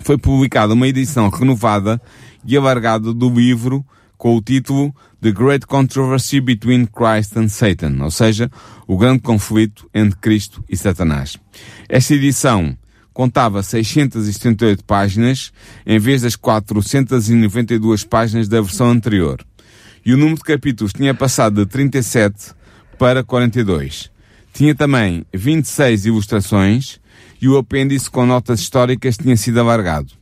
[0.00, 2.00] foi publicada uma edição renovada
[2.44, 3.84] e alargada do livro
[4.18, 8.50] com o título The Great Controversy Between Christ and Satan, ou seja,
[8.86, 11.36] o grande conflito entre Cristo e Satanás.
[11.88, 12.76] Esta edição
[13.12, 15.50] contava 678 páginas,
[15.86, 19.42] em vez das 492 páginas da versão anterior.
[20.04, 22.54] E o número de capítulos tinha passado de 37
[22.98, 24.10] para 42.
[24.52, 26.98] Tinha também 26 ilustrações
[27.40, 30.12] e o apêndice com notas históricas tinha sido alargado.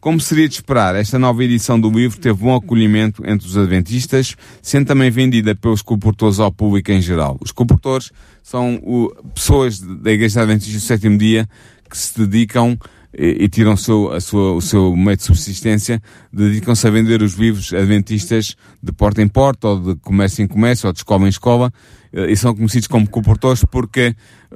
[0.00, 4.34] Como seria de esperar, esta nova edição do livro teve bom acolhimento entre os adventistas,
[4.62, 7.36] sendo também vendida pelos comportores ao público em geral.
[7.40, 8.10] Os comportores
[8.42, 11.46] são o, pessoas da Igreja Adventista do Sétimo Dia
[11.88, 12.78] que se dedicam
[13.12, 16.00] e, e tiram seu, a sua, o seu meio de subsistência,
[16.32, 20.86] dedicam-se a vender os livros adventistas de porta em porta, ou de comércio em comércio,
[20.86, 24.14] ou de escola em escola, eh, e são conhecidos como colportores porque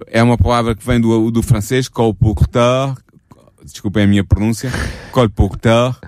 [0.08, 2.96] é uma palavra que vem do, do francês, colporteur,
[3.64, 4.70] desculpem a minha pronúncia,
[5.12, 5.98] colporteur,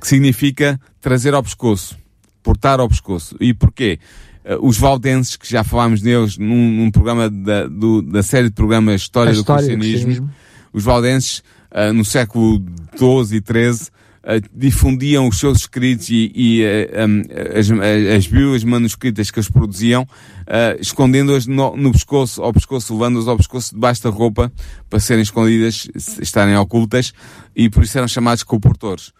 [0.00, 1.96] que significa trazer ao pescoço,
[2.42, 3.36] portar ao pescoço.
[3.40, 3.98] E porquê?
[4.44, 8.54] Eh, os valdenses, que já falámos deles num, num programa da, do, da série de
[8.54, 10.30] programas História, história do Cristianismo,
[10.72, 12.62] os valdenses, uh, no século
[12.96, 13.88] XII e XIII,
[14.52, 17.22] difundiam os seus escritos e, e uh, um,
[17.56, 17.70] as,
[18.16, 23.36] as bíblias manuscritas que eles produziam, uh, escondendo-as no, no, pescoço, ao pescoço, levando-as ao
[23.36, 24.52] pescoço debaixo da roupa
[24.90, 25.88] para serem escondidas,
[26.20, 27.12] estarem ocultas,
[27.54, 29.12] e por isso eram chamados comportores.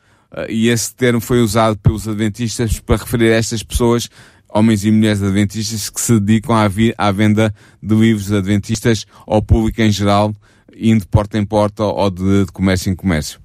[0.48, 4.10] e esse termo foi usado pelos adventistas para referir a estas pessoas
[4.48, 9.82] homens e mulheres adventistas que se dedicam à, à venda de livros adventistas ao público
[9.82, 10.34] em geral,
[10.74, 13.38] indo de porta em porta ou de, de comércio em comércio.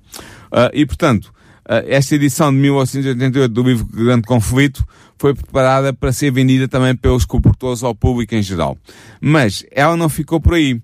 [0.51, 4.85] Uh, e, portanto, uh, esta edição de 1888 do livro Grande Conflito
[5.17, 8.77] foi preparada para ser vendida também pelos comportores ao público em geral.
[9.19, 10.81] Mas ela não ficou por aí.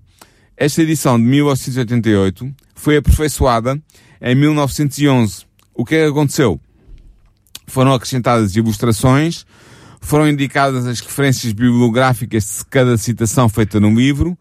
[0.56, 3.80] Esta edição de 1888 foi aperfeiçoada
[4.20, 5.44] em 1911.
[5.74, 6.60] O é que aconteceu?
[7.66, 9.44] Foram acrescentadas ilustrações,
[10.00, 14.38] foram indicadas as referências bibliográficas de cada citação feita no livro,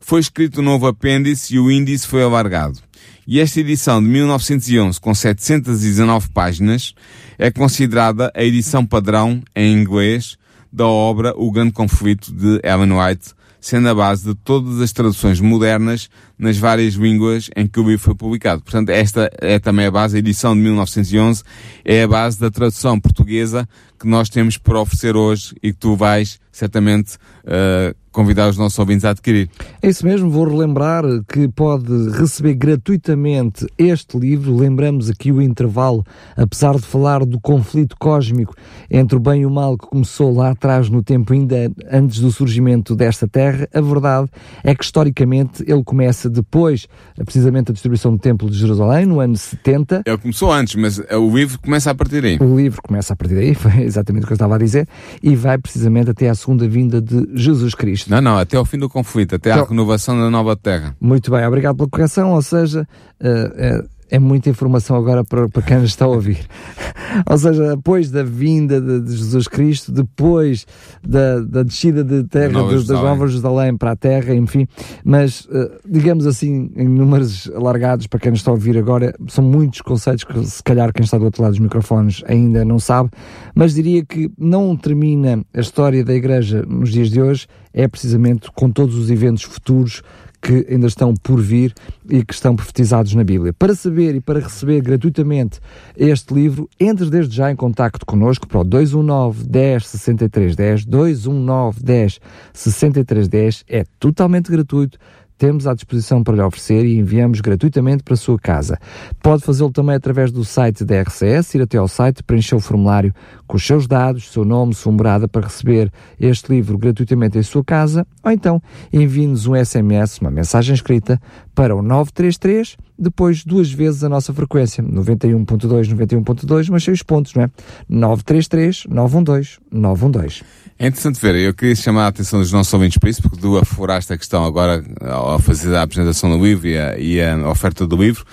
[0.00, 2.85] foi escrito um novo apêndice e o índice foi alargado.
[3.28, 6.94] E esta edição de 1911, com 719 páginas,
[7.36, 10.38] é considerada a edição padrão em inglês
[10.72, 15.40] da obra O Grande Conflito de Ellen White, sendo a base de todas as traduções
[15.40, 16.08] modernas
[16.38, 18.62] nas várias línguas em que o livro foi publicado.
[18.62, 21.42] Portanto, esta é também a base, a edição de 1911
[21.84, 23.68] é a base da tradução portuguesa
[23.98, 28.78] que nós temos para oferecer hoje e que tu vais certamente uh, convidar os nossos
[28.78, 29.50] ouvintes a adquirir.
[29.82, 34.56] É isso mesmo, vou relembrar que pode receber gratuitamente este livro.
[34.56, 36.02] Lembramos aqui o intervalo,
[36.34, 38.54] apesar de falar do conflito cósmico
[38.90, 42.32] entre o bem e o mal que começou lá atrás no tempo ainda antes do
[42.32, 44.30] surgimento desta terra, a verdade
[44.64, 46.86] é que historicamente ele começa depois,
[47.24, 50.02] precisamente, da distribuição do Templo de Jerusalém, no ano 70.
[50.06, 52.38] Ele começou antes, mas o livro começa a partir daí.
[52.40, 54.88] O livro começa a partir daí, foi exatamente o que eu estava a dizer,
[55.22, 58.10] e vai precisamente até à segunda vinda de Jesus Cristo.
[58.10, 60.96] Não, não, até ao fim do conflito, até então, à renovação da nova terra.
[61.00, 62.86] Muito bem, obrigado pela correção, ou seja,
[63.20, 66.46] uh, uh, é muita informação agora para, para quem está a ouvir.
[67.28, 70.66] Ou seja, depois da vinda de, de Jesus Cristo, depois
[71.02, 74.66] da, da descida de terra Nova de, das Novas Jerusalém para a terra, enfim.
[75.04, 79.80] Mas, uh, digamos assim, em números alargados, para quem está a ouvir agora, são muitos
[79.80, 83.10] conceitos que se calhar quem está do outro lado dos microfones ainda não sabe,
[83.54, 88.50] mas diria que não termina a história da Igreja nos dias de hoje, é precisamente
[88.52, 90.02] com todos os eventos futuros
[90.46, 91.74] que ainda estão por vir
[92.08, 93.52] e que estão profetizados na Bíblia.
[93.52, 95.58] Para saber e para receber gratuitamente
[95.96, 101.82] este livro, entre desde já em contacto connosco para o 219 10 63 10, 219
[101.82, 102.20] 10
[102.52, 104.98] 63 10, é totalmente gratuito
[105.38, 108.78] temos à disposição para lhe oferecer e enviamos gratuitamente para a sua casa.
[109.22, 113.14] Pode fazê-lo também através do site da RCS, ir até ao site, preencher o formulário
[113.46, 117.64] com os seus dados, seu nome, sua morada para receber este livro gratuitamente em sua
[117.64, 118.60] casa, ou então
[118.92, 121.20] envie-nos um SMS, uma mensagem escrita
[121.56, 127.44] para o 933, depois duas vezes a nossa frequência, 91.2, 91.2, mas cheios pontos, não
[127.44, 127.50] é?
[127.88, 130.42] 933, 912, 912.
[130.78, 133.56] É interessante ver, eu queria chamar a atenção dos nossos ouvintes para isso, porque tu
[133.56, 137.86] aforaste a questão agora ao fazer a apresentação do livro e a, e a oferta
[137.86, 138.26] do livro,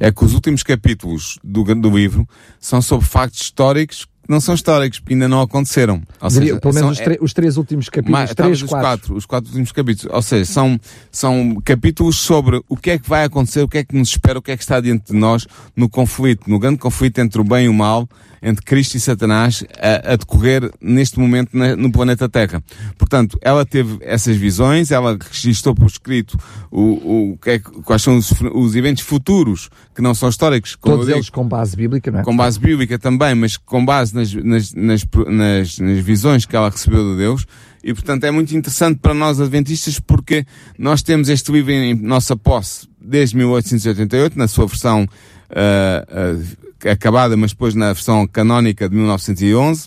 [0.00, 4.98] é que os últimos capítulos do, do livro são sobre factos históricos não são históricos,
[4.98, 6.02] porque ainda não aconteceram.
[6.20, 8.86] Ou Diria, seja, pelo menos são, os, os, três últimos capítulos, mas, três, os quatro.
[8.86, 9.16] quatro.
[9.16, 10.14] Os quatro últimos capítulos.
[10.14, 13.84] Ou seja, são, são capítulos sobre o que é que vai acontecer, o que é
[13.84, 16.78] que nos espera, o que é que está diante de nós no conflito, no grande
[16.78, 18.08] conflito entre o bem e o mal,
[18.44, 22.62] entre Cristo e Satanás a, a decorrer neste momento na, no planeta Terra.
[22.98, 26.38] Portanto, ela teve essas visões, ela registrou por escrito
[26.70, 30.76] o, o, que é, quais são os, os eventos futuros que não são históricos.
[30.80, 32.22] Todos eles com base bíblica, não é?
[32.22, 36.70] Com base bíblica também, mas com base nas, nas, nas, nas, nas visões que ela
[36.70, 37.46] recebeu de Deus.
[37.82, 40.46] E, portanto, é muito interessante para nós adventistas porque
[40.78, 47.36] nós temos este livro em nossa posse desde 1888, na sua versão uh, uh, acabada,
[47.36, 49.86] mas depois na versão canónica de 1911,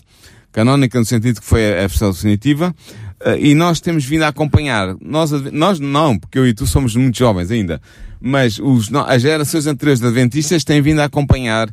[0.52, 2.74] canónica no sentido que foi a, versão definitiva,
[3.20, 6.94] uh, e nós temos vindo a acompanhar, nós, nós não, porque eu e tu somos
[6.94, 7.80] muito jovens ainda,
[8.20, 11.68] mas os, as gerações anteriores de adventistas têm vindo a acompanhar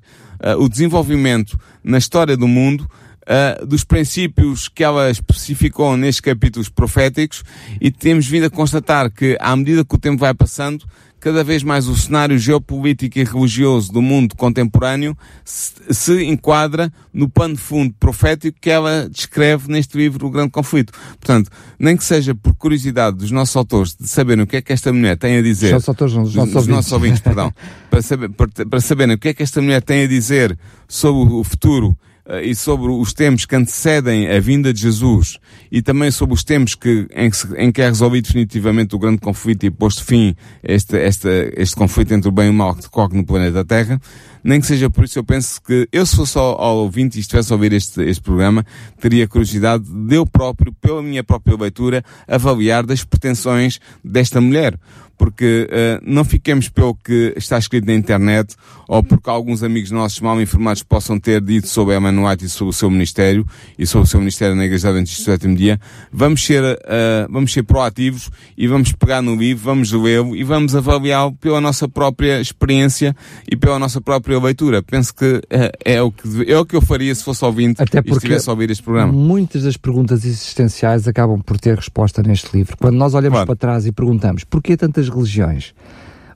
[0.46, 2.90] uh, o desenvolvimento na história do mundo
[3.28, 7.44] Uh, dos princípios que ela especificou nestes capítulos proféticos
[7.82, 10.86] e temos vindo a constatar que, à medida que o tempo vai passando,
[11.26, 17.28] cada vez mais o cenário geopolítico e religioso do mundo contemporâneo se, se enquadra no
[17.28, 20.94] pano de fundo profético que ela descreve neste livro, O Grande Conflito.
[21.20, 24.72] Portanto, nem que seja por curiosidade dos nossos autores de saberem o que é que
[24.72, 25.74] esta mulher tem a dizer.
[25.74, 26.76] Dos autores, não, dos nossos dos ouvintes.
[26.76, 27.52] nossos ouvintes, perdão.
[27.90, 30.56] para, saber, para, para saberem o que é que esta mulher tem a dizer
[30.88, 31.98] sobre o futuro
[32.42, 35.38] e sobre os tempos que antecedem a vinda de Jesus
[35.72, 39.20] e também sobre os tempos que, em, que, em que é resolvido definitivamente o grande
[39.20, 42.82] conflito e posto fim este, este, este conflito entre o bem e o mal que
[42.82, 44.02] decorre no planeta Terra,
[44.46, 47.20] nem que seja por isso, eu penso que eu se fosse ao, ao ouvinte e
[47.20, 48.64] estivesse a ouvir este, este programa,
[49.02, 54.78] teria curiosidade de eu próprio, pela minha própria leitura, avaliar das pretensões desta mulher
[55.18, 58.56] porque uh, não fiquemos pelo que está escrito na internet
[58.88, 62.70] ou porque alguns amigos nossos mal informados possam ter dito sobre Ellen White e sobre
[62.70, 63.46] o seu ministério
[63.78, 65.80] e sobre o seu ministério na Igreja Adventista do Sétimo Dia.
[66.12, 70.76] Vamos ser, uh, vamos ser proativos e vamos pegar no livro, vamos lê-lo e vamos
[70.76, 73.16] avaliá-lo pela nossa própria experiência
[73.50, 74.82] e pela nossa própria leitura.
[74.82, 75.42] Penso que uh,
[75.84, 78.50] é, o que é o que eu faria se fosse ouvinte Até porque e estivesse
[78.50, 79.12] a ouvir este programa.
[79.12, 82.78] Muitas das perguntas existenciais acabam por ter resposta neste livro.
[82.78, 83.48] Quando nós olhamos claro.
[83.48, 85.74] para trás e perguntamos porquê tantas religiões?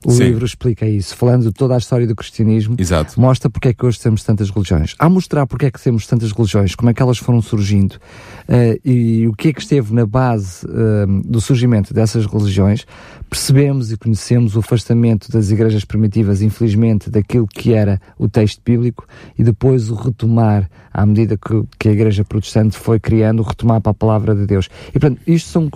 [0.04, 0.24] O Sim.
[0.24, 2.74] livro explica isso, falando de toda a história do cristianismo.
[2.78, 3.20] Exato.
[3.20, 4.94] Mostra porque é que hoje temos tantas religiões.
[4.98, 8.80] A mostrar porque é que temos tantas religiões, como é que elas foram surgindo uh,
[8.82, 12.86] e o que é que esteve na base uh, do surgimento dessas religiões,
[13.28, 19.06] percebemos e conhecemos o afastamento das igrejas primitivas, infelizmente, daquilo que era o texto bíblico
[19.38, 23.80] e depois o retomar à medida que, que a igreja protestante foi criando, o retomar
[23.80, 24.68] para a palavra de Deus.
[24.88, 25.70] E, portanto, isto são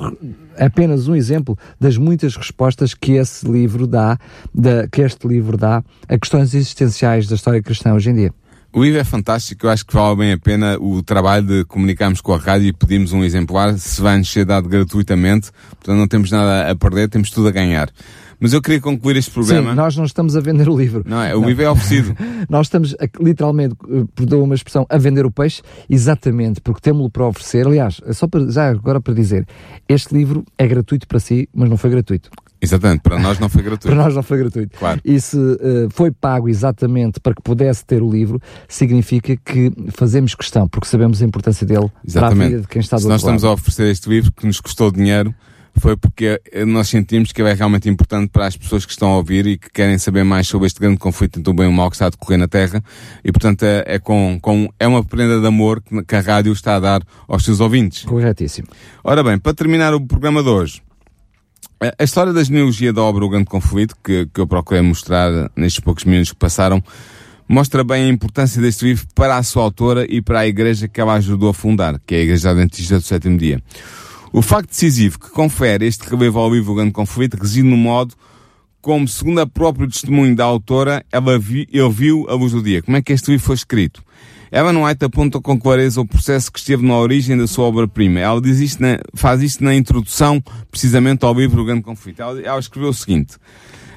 [0.58, 4.18] apenas um exemplo das muitas respostas que esse livro dá,
[4.90, 8.34] que este livro dá a questões existenciais da história cristã hoje em dia.
[8.74, 12.20] O livro é fantástico, eu acho que vale bem a pena o trabalho de comunicarmos
[12.20, 16.08] com a rádio e pedirmos um exemplar, se vai nos ser dado gratuitamente, portanto não
[16.08, 17.88] temos nada a perder, temos tudo a ganhar.
[18.40, 19.70] Mas eu queria concluir este programa.
[19.70, 21.04] Sim, nós não estamos a vender o livro.
[21.06, 21.48] Não, é, o não.
[21.48, 22.16] livro é oferecido.
[22.50, 27.08] nós estamos a, literalmente, eh, por uma expressão, a vender o peixe, exatamente, porque temos-lo
[27.08, 27.68] para oferecer.
[27.68, 29.46] Aliás, é só para, já agora para dizer,
[29.88, 32.28] este livro é gratuito para si, mas não foi gratuito.
[32.64, 33.94] Exatamente, para nós não foi gratuito.
[33.94, 34.78] para nós não foi gratuito.
[34.78, 35.00] Claro.
[35.04, 40.34] E se uh, foi pago exatamente para que pudesse ter o livro, significa que fazemos
[40.34, 42.36] questão, porque sabemos a importância dele exatamente.
[42.36, 44.46] para a vida de quem está do Se nós estamos a oferecer este livro que
[44.46, 45.34] nos custou dinheiro,
[45.76, 49.46] foi porque nós sentimos que é realmente importante para as pessoas que estão a ouvir
[49.46, 51.90] e que querem saber mais sobre este grande conflito entre o bem e o mal
[51.90, 52.82] que está a decorrer na Terra.
[53.24, 56.52] E, portanto, é, é com, com, é uma prenda de amor que, que a rádio
[56.52, 58.04] está a dar aos seus ouvintes.
[58.04, 58.68] Corretíssimo.
[59.02, 60.82] Ora bem, para terminar o programa de hoje,
[61.98, 65.80] a história da genealogia da obra O Grande Conflito, que, que eu procurei mostrar nestes
[65.80, 66.82] poucos minutos que passaram,
[67.48, 71.00] mostra bem a importância deste livro para a sua autora e para a igreja que
[71.00, 73.62] ela ajudou a fundar, que é a Igreja Adventista do Sétimo Dia.
[74.32, 78.14] O facto decisivo que confere este relevo ao livro O Grande Conflito reside no modo
[78.80, 82.82] como, segundo a próprio testemunho da autora, ela ele viu a luz do dia.
[82.82, 84.02] Como é que este livro foi escrito?
[84.54, 88.20] Ellen White aponta com clareza o processo que esteve na origem da sua obra-prima.
[88.20, 90.40] Ela diz isto na, faz isto na introdução,
[90.70, 92.22] precisamente ao livro O Grande Conflito.
[92.22, 93.36] Ela, ela escreveu o seguinte.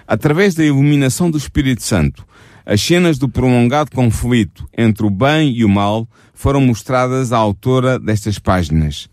[0.07, 2.25] Através da iluminação do Espírito Santo,
[2.65, 7.99] as cenas do prolongado conflito entre o bem e o mal foram mostradas à autora
[7.99, 9.07] destas páginas.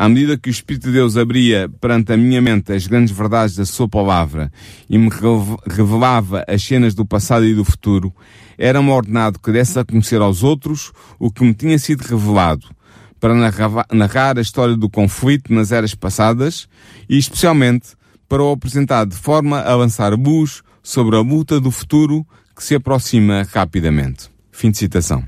[0.00, 3.56] À medida que o Espírito de Deus abria perante a minha mente as grandes verdades
[3.56, 4.48] da sua palavra
[4.88, 5.10] e me
[5.66, 8.14] revelava as cenas do passado e do futuro,
[8.56, 12.68] era-me ordenado que desse a conhecer aos outros o que me tinha sido revelado,
[13.18, 13.34] para
[13.92, 16.68] narrar a história do conflito nas eras passadas
[17.08, 17.88] e especialmente
[18.28, 22.76] para o apresentar de forma a lançar luz sobre a luta do futuro que se
[22.76, 24.30] aproxima rapidamente.
[24.52, 25.26] Fim de citação.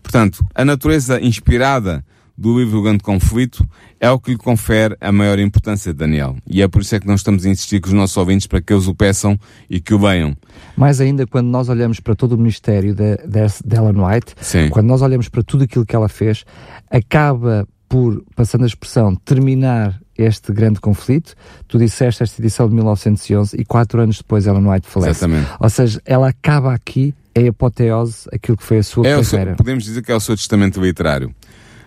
[0.00, 2.04] Portanto, a natureza inspirada
[2.42, 3.64] do livro O Grande Conflito
[4.00, 6.36] é o que lhe confere a maior importância Daniel.
[6.44, 8.60] E é por isso é que nós estamos a insistir com os nossos ouvintes para
[8.60, 9.38] que eles o peçam
[9.70, 10.36] e que o leiam.
[10.76, 14.68] Mais ainda quando nós olhamos para todo o ministério de, de, de Ellen White, Sim.
[14.70, 16.44] quando nós olhamos para tudo aquilo que ela fez,
[16.90, 21.34] acaba por, passando a expressão, terminar este grande conflito.
[21.68, 25.24] Tu disseste esta edição de 1911 e quatro anos depois Ellen White falece.
[25.24, 25.48] Exatamente.
[25.60, 29.50] Ou seja, ela acaba aqui, é apoteose, aquilo que foi a sua é carreira.
[29.50, 31.32] Seu, podemos dizer que é o seu testamento literário.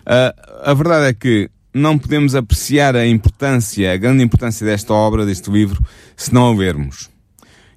[0.06, 5.26] Uh, a verdade é que não podemos apreciar a importância, a grande importância desta obra,
[5.26, 5.84] deste livro,
[6.16, 7.10] se não a lermos.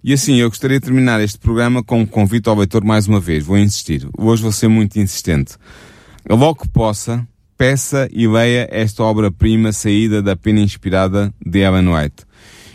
[0.03, 3.19] E assim, eu gostaria de terminar este programa com um convite ao leitor mais uma
[3.19, 3.43] vez.
[3.43, 4.07] Vou insistir.
[4.17, 5.55] Hoje vou ser muito insistente.
[6.29, 12.29] Logo que possa, peça e leia esta obra-prima saída da pena inspirada de Ellen White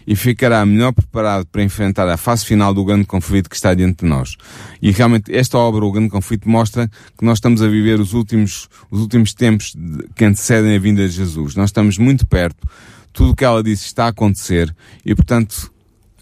[0.06, 4.04] e ficará melhor preparado para enfrentar a fase final do grande conflito que está diante
[4.04, 4.36] de nós.
[4.80, 6.88] E realmente esta obra, o grande conflito, mostra
[7.18, 9.74] que nós estamos a viver os últimos, os últimos tempos
[10.14, 11.54] que antecedem a vinda de Jesus.
[11.54, 12.66] Nós estamos muito perto,
[13.12, 15.72] tudo o que ela disse está a acontecer e, portanto,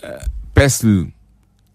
[0.02, 1.12] eh, peço-lhe,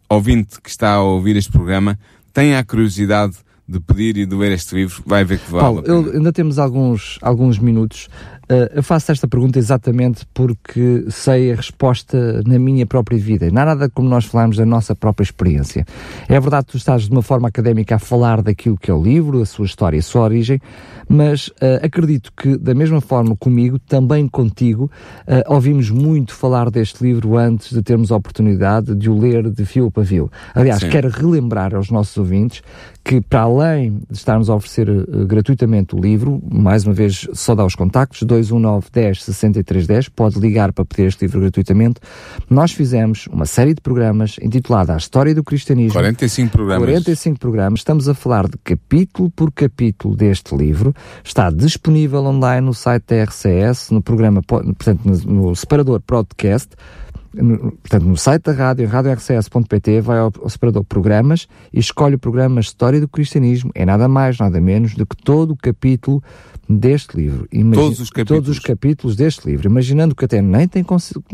[0.10, 2.00] ouvinte que está a ouvir este programa,
[2.34, 3.36] tenha a curiosidade
[3.68, 7.20] de pedir e de ler este livro, vai ver que vale Paulo, ainda temos alguns,
[7.22, 8.08] alguns minutos.
[8.50, 13.52] Uh, eu faço esta pergunta exatamente porque sei a resposta na minha própria vida.
[13.52, 15.86] Não há nada como nós falarmos da nossa própria experiência.
[16.30, 19.02] É verdade que tu estás de uma forma académica a falar daquilo que é o
[19.04, 20.62] livro, a sua história, a sua origem,
[21.10, 24.90] mas uh, acredito que, da mesma forma comigo, também contigo,
[25.28, 29.66] uh, ouvimos muito falar deste livro antes de termos a oportunidade de o ler de
[29.66, 30.32] fio para fio.
[30.56, 30.90] Aliás, Sim.
[30.90, 32.62] quero relembrar aos nossos ouvintes
[33.08, 37.56] que, para além de estarmos a oferecer uh, gratuitamente o livro, mais uma vez só
[37.56, 42.02] dá os contactos, 219 10 63 10, pode ligar para pedir este livro gratuitamente.
[42.50, 45.94] Nós fizemos uma série de programas intitulada A História do Cristianismo.
[45.94, 46.84] 45 programas.
[46.84, 47.80] 45 programas.
[47.80, 50.94] Estamos a falar de capítulo por capítulo deste livro.
[51.24, 56.76] Está disponível online no site da RCS, no programa, portanto, no separador podcast
[57.42, 62.16] no, portanto, no site da rádio, em radiorcs.pt, vai ao, ao separador Programas e escolhe
[62.16, 63.72] o programa História do Cristianismo.
[63.76, 66.22] É nada mais, nada menos do que todo o capítulo
[66.68, 67.48] deste livro.
[67.52, 68.44] Imagina, todos os capítulos.
[68.44, 69.68] Todos os capítulos deste livro.
[69.68, 70.86] Imaginando que até nem tem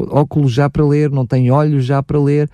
[0.10, 2.49] óculos já para ler, não tem olhos já para ler,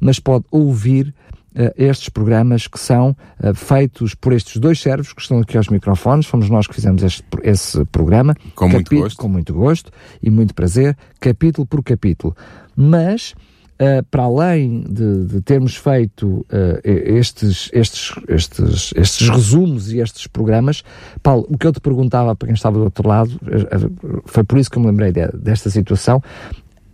[0.00, 1.14] mas pode ouvir
[1.54, 5.68] uh, estes programas que são uh, feitos por estes dois servos que estão aqui aos
[5.68, 6.26] microfones.
[6.26, 8.34] Fomos nós que fizemos este, esse programa.
[8.54, 9.18] Com muito gosto.
[9.18, 9.92] Com muito gosto
[10.22, 12.36] e muito prazer, capítulo por capítulo.
[12.76, 13.34] Mas
[13.74, 20.28] Uh, para além de, de termos feito uh, estes, estes, estes, estes resumos e estes
[20.28, 20.84] programas,
[21.20, 24.58] Paulo, o que eu te perguntava para quem estava do outro lado, uh, foi por
[24.58, 26.22] isso que eu me lembrei de, desta situação,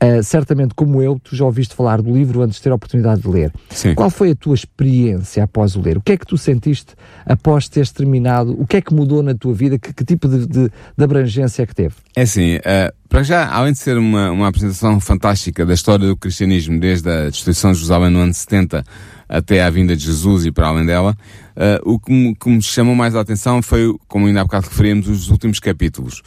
[0.03, 3.21] Uh, certamente, como eu, tu já ouviste falar do livro antes de ter a oportunidade
[3.21, 3.53] de ler.
[3.69, 3.95] Sim.
[3.95, 5.99] Qual foi a tua experiência após o ler?
[5.99, 6.95] O que é que tu sentiste
[7.27, 8.59] após teres terminado?
[8.59, 9.79] O que é que mudou na tua vida?
[9.79, 11.95] Que, que tipo de, de, de, abrangência é que teve?
[12.17, 16.17] É assim, uh, para já, além de ser uma, uma apresentação fantástica da história do
[16.17, 18.83] cristianismo desde a destruição de Jerusalém no ano 70
[19.31, 21.17] até à vinda de Jesus e para além dela,
[21.57, 24.67] uh, o que me, que me, chamou mais a atenção foi, como ainda há bocado
[24.69, 26.21] referimos, os últimos capítulos.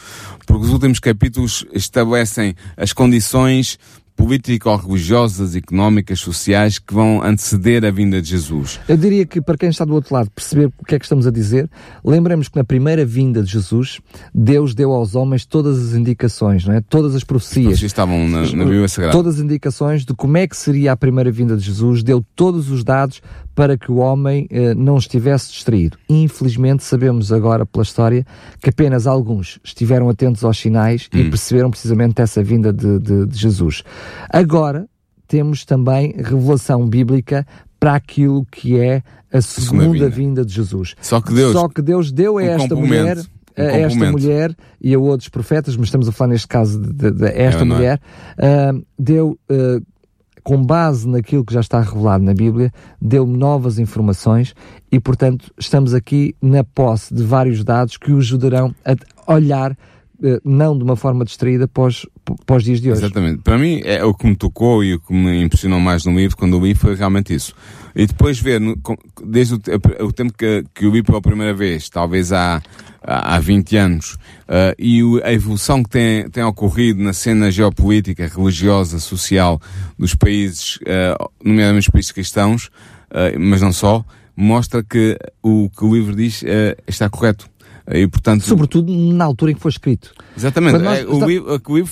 [0.47, 3.77] Porque os últimos capítulos estabelecem as condições
[4.15, 8.79] político-religiosas, económicas, sociais que vão anteceder a vinda de Jesus.
[8.87, 11.27] Eu diria que para quem está do outro lado perceber o que é que estamos
[11.27, 11.69] a dizer,
[12.03, 13.99] lembremos que na primeira vinda de Jesus,
[14.33, 16.81] Deus deu aos homens todas as indicações, não é?
[16.81, 17.73] Todas as profecias.
[17.73, 19.15] As estavam na, na Bíblia Sagrada.
[19.15, 22.69] Todas as indicações de como é que seria a primeira vinda de Jesus, deu todos
[22.69, 23.21] os dados
[23.55, 25.97] para que o homem eh, não estivesse distraído.
[26.09, 28.25] Infelizmente, sabemos agora pela história
[28.61, 31.19] que apenas alguns estiveram atentos aos sinais hum.
[31.19, 33.83] e perceberam precisamente essa vinda de, de, de Jesus.
[34.29, 34.87] Agora,
[35.27, 37.45] temos também revelação bíblica
[37.79, 40.09] para aquilo que é a segunda, vinda.
[40.09, 40.45] vinda.
[40.45, 40.95] de Jesus.
[41.01, 43.17] Só que Deus, Só que Deus deu a um esta mulher
[43.55, 47.11] a esta mulher e a outros profetas, mas estamos a falar neste caso de, de,
[47.11, 48.01] de esta é, mulher,
[48.39, 49.92] uh, deu uh,
[50.43, 52.71] com base naquilo que já está revelado na Bíblia,
[53.01, 54.53] deu-me novas informações
[54.91, 59.77] e, portanto, estamos aqui na posse de vários dados que o ajudarão a olhar
[60.23, 63.03] eh, não de uma forma distraída para os dias de hoje.
[63.03, 63.41] Exatamente.
[63.41, 66.37] Para mim, é o que me tocou e o que me impressionou mais no livro,
[66.37, 67.53] quando eu li, foi realmente isso.
[67.95, 68.61] E depois ver,
[69.25, 72.61] desde o, o tempo que, que eu li pela primeira vez, talvez há
[73.03, 78.99] há 20 anos, uh, e a evolução que tem, tem ocorrido na cena geopolítica, religiosa,
[78.99, 79.61] social
[79.97, 82.67] dos países, uh, nomeadamente os países cristãos,
[83.11, 84.03] uh, mas não só,
[84.35, 86.43] mostra que o que o livro diz
[86.87, 87.47] está correto.
[87.87, 90.11] E, portanto, Sobretudo na altura em que foi escrito.
[90.35, 90.79] Exatamente.
[90.79, 91.91] Nós, o, livro, o livro,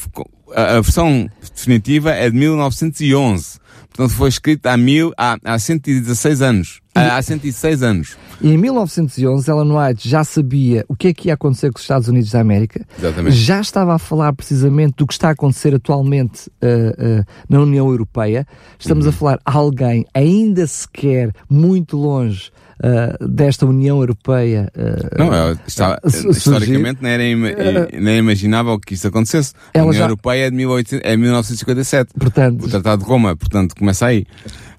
[0.56, 3.60] a, a versão definitiva é de 1911.
[3.94, 6.82] Portanto, foi escrito há, mil, há, há 116 anos.
[6.96, 8.18] Há, há 106 anos.
[8.42, 11.84] E em 1911, Ellen White já sabia o que é que ia acontecer com os
[11.84, 12.86] Estados Unidos da América.
[12.98, 13.36] Exatamente.
[13.36, 17.88] Já estava a falar precisamente do que está a acontecer atualmente uh, uh, na União
[17.90, 18.48] Europeia.
[18.80, 19.12] Estamos uhum.
[19.12, 22.52] a falar alguém ainda sequer muito longe
[22.82, 24.72] uh, desta União Europeia.
[24.76, 29.54] Uh, não, está, historicamente nem era, nem imaginável que isso acontecesse.
[29.74, 30.04] a União já...
[30.06, 32.14] Europeia é de 18, é 1957.
[32.18, 34.26] Portanto, o Tratado de Roma, portanto, começa aí.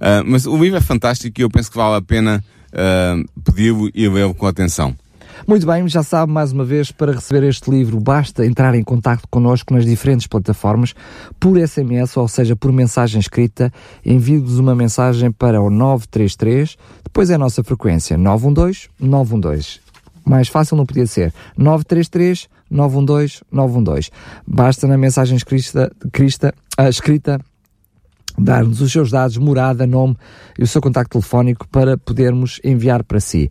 [0.00, 2.42] Uh, mas o livro é fantástico e eu penso que vale a pena
[3.44, 4.96] pedi-lo e lê-lo com atenção.
[5.46, 9.22] Muito bem, já sabe, mais uma vez, para receber este livro, basta entrar em contato
[9.28, 10.94] connosco nas diferentes plataformas,
[11.40, 13.72] por SMS, ou seja, por mensagem escrita,
[14.04, 19.80] envie-nos uma mensagem para o 933, depois é a nossa frequência, 912 912.
[20.24, 21.34] Mais fácil não podia ser.
[21.56, 24.10] 933 912 912.
[24.46, 27.40] Basta na mensagem escrita, escrita, uh, escrita
[28.38, 30.16] dar-nos os seus dados, morada, nome
[30.58, 33.50] e o seu contacto telefónico para podermos enviar para si.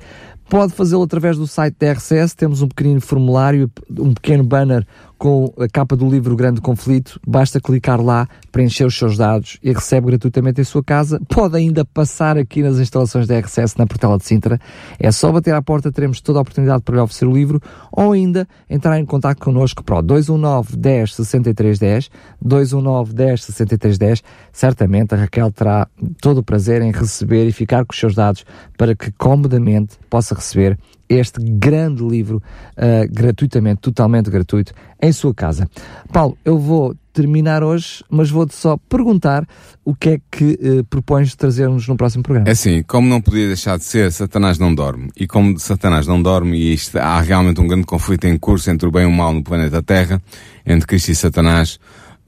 [0.51, 4.85] Pode fazê-lo através do site da RCS, temos um pequenino formulário, um pequeno banner
[5.21, 9.71] com a capa do livro Grande Conflito, basta clicar lá, preencher os seus dados e
[9.71, 11.21] recebe gratuitamente em sua casa.
[11.29, 14.59] Pode ainda passar aqui nas instalações da RCS na Portela de Sintra.
[14.99, 17.61] É só bater à porta, teremos toda a oportunidade para lhe oferecer o livro
[17.91, 22.09] ou ainda entrar em contato connosco para o 219 10 63 10,
[22.41, 24.23] 219 10 63 10.
[24.51, 25.87] Certamente a Raquel terá
[26.19, 28.43] todo o prazer em receber e ficar com os seus dados
[28.75, 30.79] para que comodamente possa receber
[31.11, 32.41] este grande livro
[32.77, 35.69] uh, gratuitamente, totalmente gratuito, em sua casa.
[36.11, 39.45] Paulo, eu vou terminar hoje, mas vou-te só perguntar
[39.83, 42.47] o que é que uh, propões trazer-nos no próximo programa.
[42.47, 45.09] É assim, como não podia deixar de ser, Satanás não dorme.
[45.17, 48.87] E como Satanás não dorme, e isto, há realmente um grande conflito em curso entre
[48.87, 50.21] o bem e o mal no planeta Terra,
[50.65, 51.79] entre Cristo e Satanás,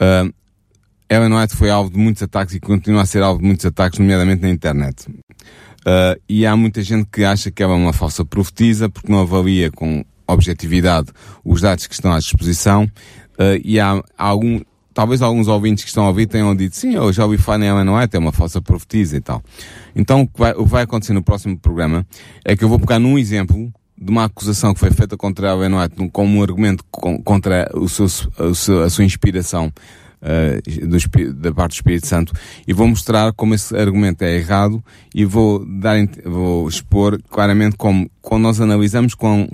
[0.02, 0.34] uh,
[1.10, 4.00] Ellen White foi alvo de muitos ataques e continua a ser alvo de muitos ataques,
[4.00, 5.06] nomeadamente na internet.
[5.84, 9.20] Uh, e há muita gente que acha que ela é uma falsa profetisa porque não
[9.20, 11.10] avalia com objetividade
[11.44, 12.86] os dados que estão à disposição.
[13.34, 14.62] Uh, e há, há algum,
[14.94, 17.90] talvez alguns ouvintes que estão a ouvir tenham dito, sim, eu já ouvi falar Ellen
[17.90, 18.20] White, é?
[18.20, 19.44] Uma falsa profetisa e tal.
[19.96, 22.06] Então, o que, vai, o que vai acontecer no próximo programa
[22.46, 25.76] é que eu vou pegar num exemplo de uma acusação que foi feita contra Ellen
[25.76, 26.84] White como um argumento
[27.24, 28.06] contra o seu,
[28.84, 29.72] a sua inspiração
[30.24, 32.34] uh, do, da parte do Espírito Santo.
[32.68, 38.10] E vou mostrar como esse argumento é errado e vou dar, vou expor claramente como,
[38.22, 39.48] quando nós analisamos com,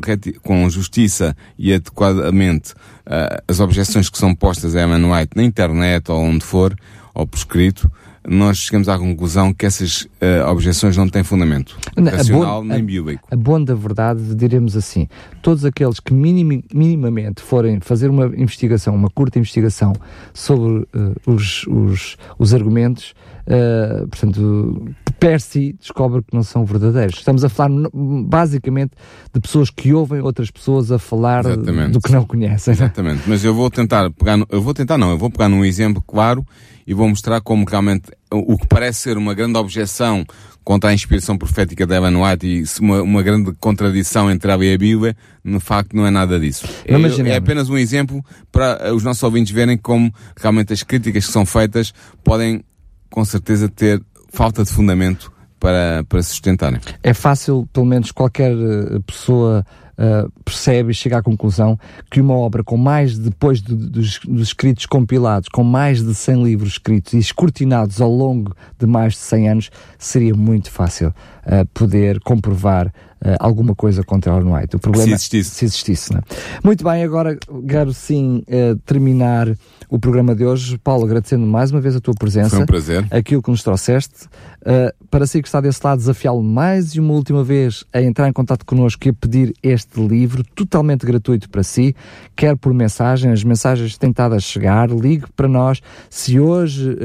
[0.43, 6.11] com justiça e adequadamente uh, as objeções que são postas a Ellen White na internet
[6.11, 6.76] ou onde for,
[7.13, 7.91] ou por escrito,
[8.30, 13.27] nós chegamos à conclusão que essas uh, objeções não têm fundamento não, racional nem bíblico.
[13.32, 15.07] A, a bom da verdade, diremos assim,
[15.41, 19.93] todos aqueles que minim, minimamente forem fazer uma investigação, uma curta investigação
[20.32, 23.15] sobre uh, os, os, os argumentos,
[23.50, 27.18] uh, portanto, per si descobre que não são verdadeiros.
[27.18, 28.91] Estamos a falar basicamente
[29.34, 31.91] de pessoas que ouvem outras pessoas a falar Exatamente.
[31.91, 32.74] do que não conhecem.
[32.74, 36.02] Exatamente, mas eu vou tentar pegar, eu vou tentar não, eu vou pegar num exemplo
[36.06, 36.45] claro
[36.88, 40.26] e vou mostrar como realmente o que parece ser uma grande objeção
[40.64, 44.74] contra a inspiração profética de Ellen White e uma, uma grande contradição entre ela e
[44.74, 46.68] a Bíblia, no facto não é nada disso.
[46.86, 46.93] É,
[47.30, 51.45] é, apenas um exemplo para os nossos ouvintes verem como realmente as críticas que são
[51.45, 51.91] feitas
[52.24, 52.64] podem
[53.10, 54.01] com certeza ter
[54.32, 56.80] falta de fundamento para, para sustentarem.
[57.03, 59.66] É fácil, pelo menos qualquer eh, pessoa
[59.99, 61.78] uh, percebe e chega à conclusão
[62.10, 66.43] que uma obra com mais, depois de, dos, dos, escritos compilados, com mais de 100
[66.43, 71.14] livros escritos e escrutinados ao longo de mais de 100 anos, seria muito fácil
[71.50, 74.76] uh, poder comprovar uh, alguma coisa contra Ellen White.
[74.76, 75.50] O problema se existisse.
[75.56, 76.22] Se existisse é?
[76.64, 77.38] Muito bem, agora
[77.68, 78.43] quero sim
[78.86, 79.47] terminar
[79.89, 80.78] o programa de hoje.
[80.78, 82.52] Paulo, agradecendo mais uma vez a tua presença.
[82.52, 83.08] Foi um prazer.
[83.10, 84.28] Aquilo que nos trouxeste.
[84.62, 88.34] Uh, para si que está desse lado, desafiá-lo mais uma última vez a entrar em
[88.34, 91.95] contato connosco e a pedir este livro totalmente gratuito para si,
[92.36, 95.82] quer por mensagem, as mensagens a chegar, ligue para nós.
[96.10, 96.97] Se hoje.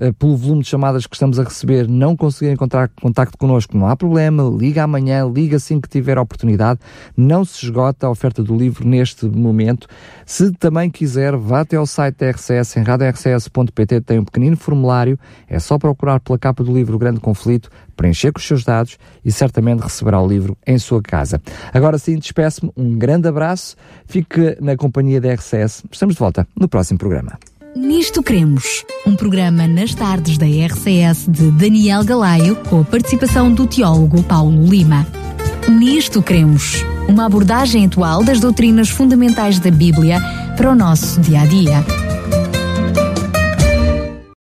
[0.00, 3.88] Eh, pelo volume de chamadas que estamos a receber, não conseguir encontrar contacto connosco, não
[3.88, 6.78] há problema, liga amanhã, liga assim que tiver a oportunidade.
[7.16, 9.88] Não se esgota a oferta do livro neste momento.
[10.24, 15.18] Se também quiser, vá até ao site da RCS, em radiorcs.pt, tem um pequenino formulário,
[15.48, 19.32] é só procurar pela capa do livro Grande Conflito, preencher com os seus dados e
[19.32, 21.42] certamente receberá o livro em sua casa.
[21.74, 23.74] Agora sim, despeço-me, um grande abraço,
[24.06, 25.82] fique na companhia da RCS.
[25.90, 27.36] Estamos de volta no próximo programa.
[27.76, 33.66] Nisto Cremos, um programa nas tardes da RCS de Daniel Galaio, com a participação do
[33.66, 35.06] teólogo Paulo Lima.
[35.68, 40.20] Nisto Cremos, uma abordagem atual das doutrinas fundamentais da Bíblia
[40.56, 41.84] para o nosso dia a dia.